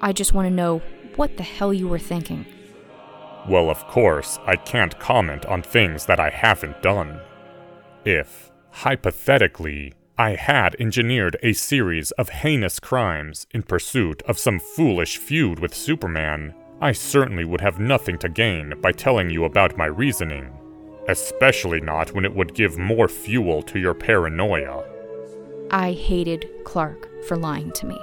I 0.00 0.12
just 0.12 0.34
want 0.34 0.46
to 0.46 0.54
know 0.54 0.82
what 1.16 1.36
the 1.36 1.42
hell 1.42 1.72
you 1.72 1.88
were 1.88 1.98
thinking. 1.98 2.46
Well, 3.48 3.70
of 3.70 3.86
course, 3.88 4.38
I 4.46 4.56
can't 4.56 4.98
comment 4.98 5.44
on 5.46 5.62
things 5.62 6.06
that 6.06 6.20
I 6.20 6.30
haven't 6.30 6.80
done. 6.80 7.20
If, 8.04 8.51
hypothetically, 8.72 9.94
I 10.18 10.34
had 10.34 10.76
engineered 10.78 11.36
a 11.42 11.52
series 11.52 12.10
of 12.12 12.28
heinous 12.28 12.78
crimes 12.80 13.46
in 13.52 13.62
pursuit 13.62 14.22
of 14.22 14.38
some 14.38 14.58
foolish 14.58 15.16
feud 15.16 15.58
with 15.58 15.74
Superman, 15.74 16.54
I 16.82 16.90
certainly 16.90 17.44
would 17.44 17.60
have 17.60 17.78
nothing 17.78 18.18
to 18.18 18.28
gain 18.28 18.74
by 18.80 18.90
telling 18.90 19.30
you 19.30 19.44
about 19.44 19.78
my 19.78 19.86
reasoning. 19.86 20.50
Especially 21.08 21.80
not 21.80 22.12
when 22.12 22.24
it 22.24 22.34
would 22.34 22.54
give 22.54 22.76
more 22.76 23.06
fuel 23.06 23.62
to 23.62 23.78
your 23.78 23.94
paranoia. 23.94 24.84
I 25.70 25.92
hated 25.92 26.50
Clark 26.64 27.08
for 27.26 27.36
lying 27.36 27.70
to 27.72 27.86
me. 27.86 27.98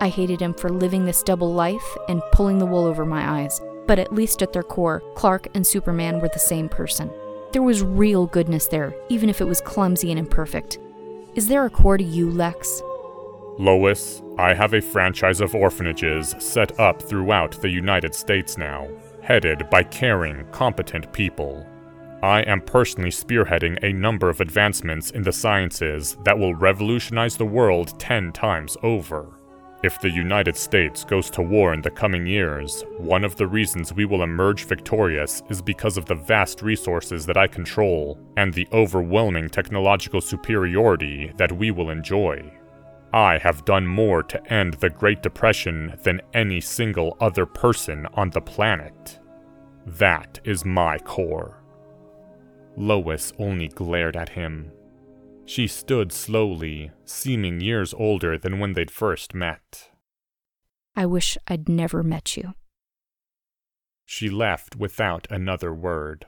I 0.00 0.08
hated 0.08 0.40
him 0.40 0.54
for 0.54 0.68
living 0.68 1.04
this 1.04 1.24
double 1.24 1.52
life 1.52 1.96
and 2.08 2.22
pulling 2.30 2.58
the 2.58 2.66
wool 2.66 2.84
over 2.84 3.04
my 3.04 3.42
eyes. 3.42 3.60
But 3.86 3.98
at 3.98 4.14
least 4.14 4.42
at 4.42 4.52
their 4.52 4.62
core, 4.62 5.02
Clark 5.16 5.48
and 5.54 5.66
Superman 5.66 6.20
were 6.20 6.30
the 6.32 6.38
same 6.38 6.68
person. 6.68 7.10
There 7.54 7.62
was 7.62 7.84
real 7.84 8.26
goodness 8.26 8.66
there, 8.66 8.92
even 9.08 9.30
if 9.30 9.40
it 9.40 9.44
was 9.44 9.60
clumsy 9.60 10.10
and 10.10 10.18
imperfect. 10.18 10.80
Is 11.36 11.46
there 11.46 11.64
a 11.64 11.70
core 11.70 11.96
to 11.96 12.02
you, 12.02 12.28
Lex? 12.28 12.82
Lois, 13.60 14.22
I 14.36 14.54
have 14.54 14.74
a 14.74 14.82
franchise 14.82 15.40
of 15.40 15.54
orphanages 15.54 16.34
set 16.40 16.76
up 16.80 17.00
throughout 17.00 17.52
the 17.62 17.70
United 17.70 18.12
States 18.12 18.58
now, 18.58 18.88
headed 19.22 19.70
by 19.70 19.84
caring, 19.84 20.44
competent 20.50 21.12
people. 21.12 21.64
I 22.24 22.40
am 22.40 22.60
personally 22.60 23.10
spearheading 23.10 23.78
a 23.84 23.92
number 23.92 24.28
of 24.28 24.40
advancements 24.40 25.12
in 25.12 25.22
the 25.22 25.30
sciences 25.30 26.16
that 26.24 26.36
will 26.36 26.56
revolutionize 26.56 27.36
the 27.36 27.46
world 27.46 27.96
ten 28.00 28.32
times 28.32 28.76
over. 28.82 29.38
If 29.84 30.00
the 30.00 30.08
United 30.08 30.56
States 30.56 31.04
goes 31.04 31.28
to 31.32 31.42
war 31.42 31.74
in 31.74 31.82
the 31.82 31.90
coming 31.90 32.24
years, 32.24 32.84
one 32.96 33.22
of 33.22 33.36
the 33.36 33.46
reasons 33.46 33.92
we 33.92 34.06
will 34.06 34.22
emerge 34.22 34.64
victorious 34.64 35.42
is 35.50 35.60
because 35.60 35.98
of 35.98 36.06
the 36.06 36.14
vast 36.14 36.62
resources 36.62 37.26
that 37.26 37.36
I 37.36 37.46
control 37.46 38.18
and 38.38 38.54
the 38.54 38.66
overwhelming 38.72 39.50
technological 39.50 40.22
superiority 40.22 41.34
that 41.36 41.52
we 41.52 41.70
will 41.70 41.90
enjoy. 41.90 42.50
I 43.12 43.36
have 43.36 43.66
done 43.66 43.86
more 43.86 44.22
to 44.22 44.50
end 44.50 44.72
the 44.72 44.88
Great 44.88 45.22
Depression 45.22 45.98
than 46.02 46.22
any 46.32 46.62
single 46.62 47.18
other 47.20 47.44
person 47.44 48.06
on 48.14 48.30
the 48.30 48.40
planet. 48.40 49.20
That 49.84 50.40
is 50.44 50.64
my 50.64 50.96
core. 50.96 51.62
Lois 52.78 53.34
only 53.38 53.68
glared 53.68 54.16
at 54.16 54.30
him. 54.30 54.72
She 55.46 55.66
stood 55.66 56.10
slowly, 56.10 56.90
seeming 57.04 57.60
years 57.60 57.92
older 57.92 58.38
than 58.38 58.58
when 58.58 58.72
they'd 58.72 58.90
first 58.90 59.34
met. 59.34 59.90
I 60.96 61.06
wish 61.06 61.36
I'd 61.46 61.68
never 61.68 62.02
met 62.02 62.36
you. 62.36 62.54
She 64.06 64.30
left 64.30 64.76
without 64.76 65.26
another 65.30 65.74
word. 65.74 66.26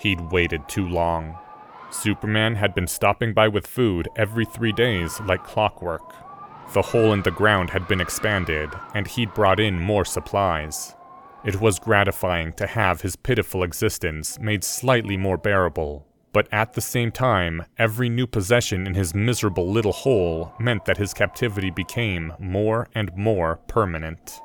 He'd 0.00 0.32
waited 0.32 0.68
too 0.68 0.88
long. 0.88 1.38
Superman 1.90 2.56
had 2.56 2.74
been 2.74 2.86
stopping 2.86 3.34
by 3.34 3.48
with 3.48 3.66
food 3.66 4.08
every 4.16 4.44
three 4.44 4.72
days 4.72 5.20
like 5.20 5.44
clockwork. 5.44 6.14
The 6.72 6.82
hole 6.82 7.12
in 7.12 7.22
the 7.22 7.30
ground 7.30 7.70
had 7.70 7.86
been 7.86 8.00
expanded, 8.00 8.70
and 8.94 9.06
he'd 9.06 9.34
brought 9.34 9.60
in 9.60 9.78
more 9.78 10.04
supplies. 10.04 10.96
It 11.44 11.60
was 11.60 11.80
gratifying 11.80 12.52
to 12.54 12.68
have 12.68 13.00
his 13.00 13.16
pitiful 13.16 13.64
existence 13.64 14.38
made 14.38 14.62
slightly 14.62 15.16
more 15.16 15.36
bearable, 15.36 16.06
but 16.32 16.46
at 16.52 16.74
the 16.74 16.80
same 16.80 17.10
time, 17.10 17.64
every 17.78 18.08
new 18.08 18.28
possession 18.28 18.86
in 18.86 18.94
his 18.94 19.12
miserable 19.12 19.68
little 19.68 19.92
hole 19.92 20.52
meant 20.60 20.84
that 20.84 20.98
his 20.98 21.12
captivity 21.12 21.70
became 21.70 22.32
more 22.38 22.88
and 22.94 23.10
more 23.16 23.56
permanent. 23.66 24.40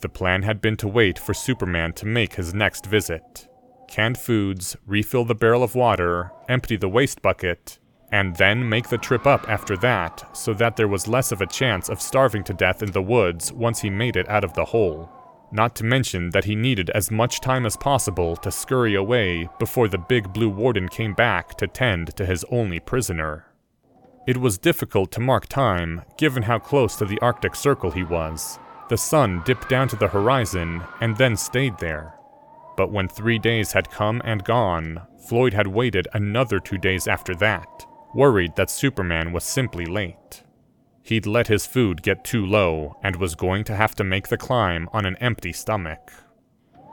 The 0.00 0.10
plan 0.10 0.42
had 0.42 0.60
been 0.60 0.76
to 0.78 0.88
wait 0.88 1.18
for 1.18 1.32
Superman 1.32 1.94
to 1.94 2.06
make 2.06 2.34
his 2.34 2.52
next 2.52 2.86
visit 2.86 3.48
canned 3.88 4.16
foods, 4.16 4.74
refill 4.86 5.22
the 5.22 5.34
barrel 5.34 5.62
of 5.62 5.74
water, 5.74 6.32
empty 6.48 6.76
the 6.76 6.88
waste 6.88 7.20
bucket, 7.20 7.78
and 8.10 8.34
then 8.36 8.66
make 8.66 8.88
the 8.88 8.96
trip 8.96 9.26
up 9.26 9.46
after 9.50 9.76
that 9.76 10.34
so 10.34 10.54
that 10.54 10.76
there 10.76 10.88
was 10.88 11.06
less 11.06 11.30
of 11.30 11.42
a 11.42 11.46
chance 11.46 11.90
of 11.90 12.00
starving 12.00 12.42
to 12.42 12.54
death 12.54 12.82
in 12.82 12.90
the 12.92 13.02
woods 13.02 13.52
once 13.52 13.80
he 13.80 13.90
made 13.90 14.16
it 14.16 14.26
out 14.30 14.44
of 14.44 14.54
the 14.54 14.64
hole. 14.64 15.10
Not 15.52 15.76
to 15.76 15.84
mention 15.84 16.30
that 16.30 16.46
he 16.46 16.56
needed 16.56 16.88
as 16.90 17.10
much 17.10 17.40
time 17.40 17.66
as 17.66 17.76
possible 17.76 18.36
to 18.36 18.50
scurry 18.50 18.94
away 18.94 19.50
before 19.58 19.86
the 19.86 19.98
big 19.98 20.32
blue 20.32 20.48
warden 20.48 20.88
came 20.88 21.12
back 21.12 21.58
to 21.58 21.66
tend 21.66 22.16
to 22.16 22.24
his 22.24 22.42
only 22.50 22.80
prisoner. 22.80 23.44
It 24.26 24.38
was 24.38 24.56
difficult 24.56 25.12
to 25.12 25.20
mark 25.20 25.48
time, 25.48 26.02
given 26.16 26.44
how 26.44 26.58
close 26.58 26.96
to 26.96 27.04
the 27.04 27.20
Arctic 27.20 27.54
Circle 27.54 27.90
he 27.90 28.02
was. 28.02 28.58
The 28.88 28.96
sun 28.96 29.42
dipped 29.44 29.68
down 29.68 29.88
to 29.88 29.96
the 29.96 30.08
horizon 30.08 30.82
and 31.00 31.16
then 31.18 31.36
stayed 31.36 31.78
there. 31.78 32.14
But 32.76 32.90
when 32.90 33.08
three 33.08 33.38
days 33.38 33.72
had 33.72 33.90
come 33.90 34.22
and 34.24 34.44
gone, 34.44 35.02
Floyd 35.28 35.52
had 35.52 35.66
waited 35.66 36.08
another 36.14 36.60
two 36.60 36.78
days 36.78 37.06
after 37.06 37.34
that, 37.36 37.86
worried 38.14 38.56
that 38.56 38.70
Superman 38.70 39.32
was 39.32 39.44
simply 39.44 39.84
late. 39.84 40.44
He'd 41.02 41.26
let 41.26 41.48
his 41.48 41.66
food 41.66 42.02
get 42.02 42.24
too 42.24 42.46
low 42.46 42.96
and 43.02 43.16
was 43.16 43.34
going 43.34 43.64
to 43.64 43.76
have 43.76 43.94
to 43.96 44.04
make 44.04 44.28
the 44.28 44.36
climb 44.36 44.88
on 44.92 45.04
an 45.04 45.16
empty 45.16 45.52
stomach. 45.52 46.12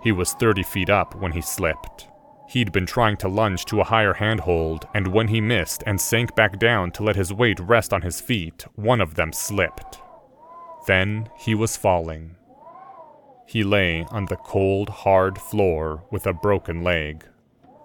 He 0.03 0.11
was 0.11 0.33
30 0.33 0.63
feet 0.63 0.89
up 0.89 1.15
when 1.15 1.33
he 1.33 1.41
slipped. 1.41 2.07
He'd 2.49 2.71
been 2.71 2.87
trying 2.87 3.17
to 3.17 3.27
lunge 3.27 3.65
to 3.65 3.79
a 3.79 3.83
higher 3.83 4.13
handhold, 4.13 4.87
and 4.95 5.07
when 5.07 5.27
he 5.27 5.39
missed 5.39 5.83
and 5.85 6.01
sank 6.01 6.35
back 6.35 6.57
down 6.57 6.91
to 6.93 7.03
let 7.03 7.15
his 7.15 7.31
weight 7.31 7.59
rest 7.59 7.93
on 7.93 8.01
his 8.01 8.19
feet, 8.19 8.65
one 8.75 9.01
of 9.01 9.13
them 9.13 9.31
slipped. 9.31 9.99
Then 10.87 11.29
he 11.37 11.53
was 11.53 11.77
falling. 11.77 12.35
He 13.45 13.63
lay 13.63 14.05
on 14.09 14.25
the 14.25 14.37
cold, 14.37 14.89
hard 14.89 15.37
floor 15.37 16.03
with 16.09 16.25
a 16.25 16.33
broken 16.33 16.83
leg. 16.83 17.23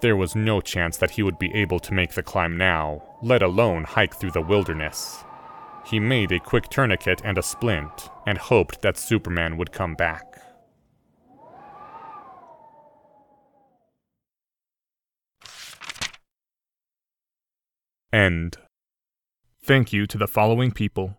There 0.00 0.16
was 0.16 0.34
no 0.34 0.62
chance 0.62 0.96
that 0.96 1.12
he 1.12 1.22
would 1.22 1.38
be 1.38 1.54
able 1.54 1.80
to 1.80 1.92
make 1.92 2.12
the 2.12 2.22
climb 2.22 2.56
now, 2.56 3.02
let 3.22 3.42
alone 3.42 3.84
hike 3.84 4.14
through 4.14 4.32
the 4.32 4.40
wilderness. 4.40 5.24
He 5.84 6.00
made 6.00 6.32
a 6.32 6.40
quick 6.40 6.68
tourniquet 6.68 7.20
and 7.24 7.36
a 7.36 7.42
splint, 7.42 8.08
and 8.26 8.38
hoped 8.38 8.82
that 8.82 8.96
Superman 8.96 9.56
would 9.58 9.72
come 9.72 9.94
back. 9.94 10.40
End. 18.12 18.56
Thank 19.62 19.92
you 19.92 20.06
to 20.06 20.16
the 20.16 20.28
following 20.28 20.70
people 20.70 21.16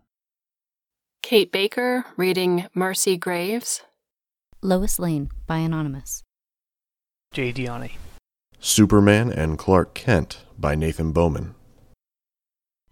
Kate 1.22 1.50
Baker 1.50 2.04
reading 2.16 2.66
Mercy 2.72 3.16
Graves. 3.16 3.82
Lois 4.62 4.98
Lane 4.98 5.28
by 5.46 5.58
Anonymous. 5.58 6.22
Jay 7.32 7.52
Diani. 7.52 7.92
Superman 8.60 9.30
and 9.30 9.58
Clark 9.58 9.94
Kent 9.94 10.44
by 10.58 10.74
Nathan 10.74 11.12
Bowman. 11.12 11.54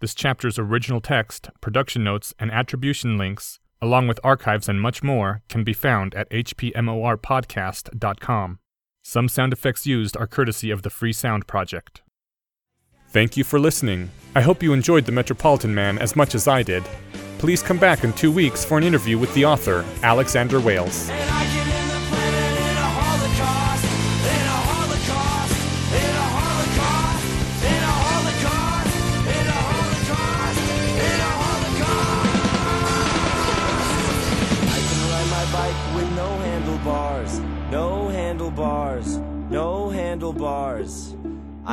This 0.01 0.13
chapter's 0.13 0.59
original 0.59 0.99
text, 0.99 1.49
production 1.61 2.03
notes, 2.03 2.33
and 2.37 2.51
attribution 2.51 3.17
links, 3.17 3.59
along 3.81 4.07
with 4.07 4.19
archives 4.23 4.67
and 4.67 4.81
much 4.81 5.01
more, 5.01 5.41
can 5.47 5.63
be 5.63 5.71
found 5.73 6.13
at 6.15 6.29
hpmorpodcast.com. 6.29 8.59
Some 9.03 9.29
sound 9.29 9.53
effects 9.53 9.85
used 9.85 10.17
are 10.17 10.27
courtesy 10.27 10.69
of 10.71 10.81
the 10.81 10.89
Free 10.89 11.13
Sound 11.13 11.47
Project. 11.47 12.01
Thank 13.09 13.37
you 13.37 13.45
for 13.45 13.59
listening. 13.59 14.09
I 14.35 14.41
hope 14.41 14.61
you 14.61 14.73
enjoyed 14.73 15.05
The 15.05 15.13
Metropolitan 15.13 15.73
Man 15.73 15.97
as 15.99 16.17
much 16.17 16.35
as 16.35 16.47
I 16.47 16.61
did. 16.63 16.83
Please 17.37 17.63
come 17.63 17.77
back 17.77 18.03
in 18.03 18.11
two 18.13 18.31
weeks 18.31 18.65
for 18.65 18.77
an 18.77 18.83
interview 18.83 19.17
with 19.17 19.33
the 19.33 19.45
author, 19.45 19.85
Alexander 20.03 20.59
Wales. 20.59 21.09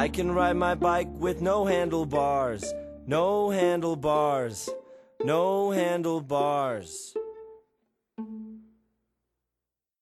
I 0.03 0.09
can 0.09 0.33
ride 0.33 0.57
my 0.57 0.75
bike 0.75 1.07
with 1.21 1.41
no 1.41 1.65
handlebars. 1.65 2.75
No 3.07 3.51
handlebars. 3.51 4.69
No 5.23 5.71
handlebars. 5.71 7.15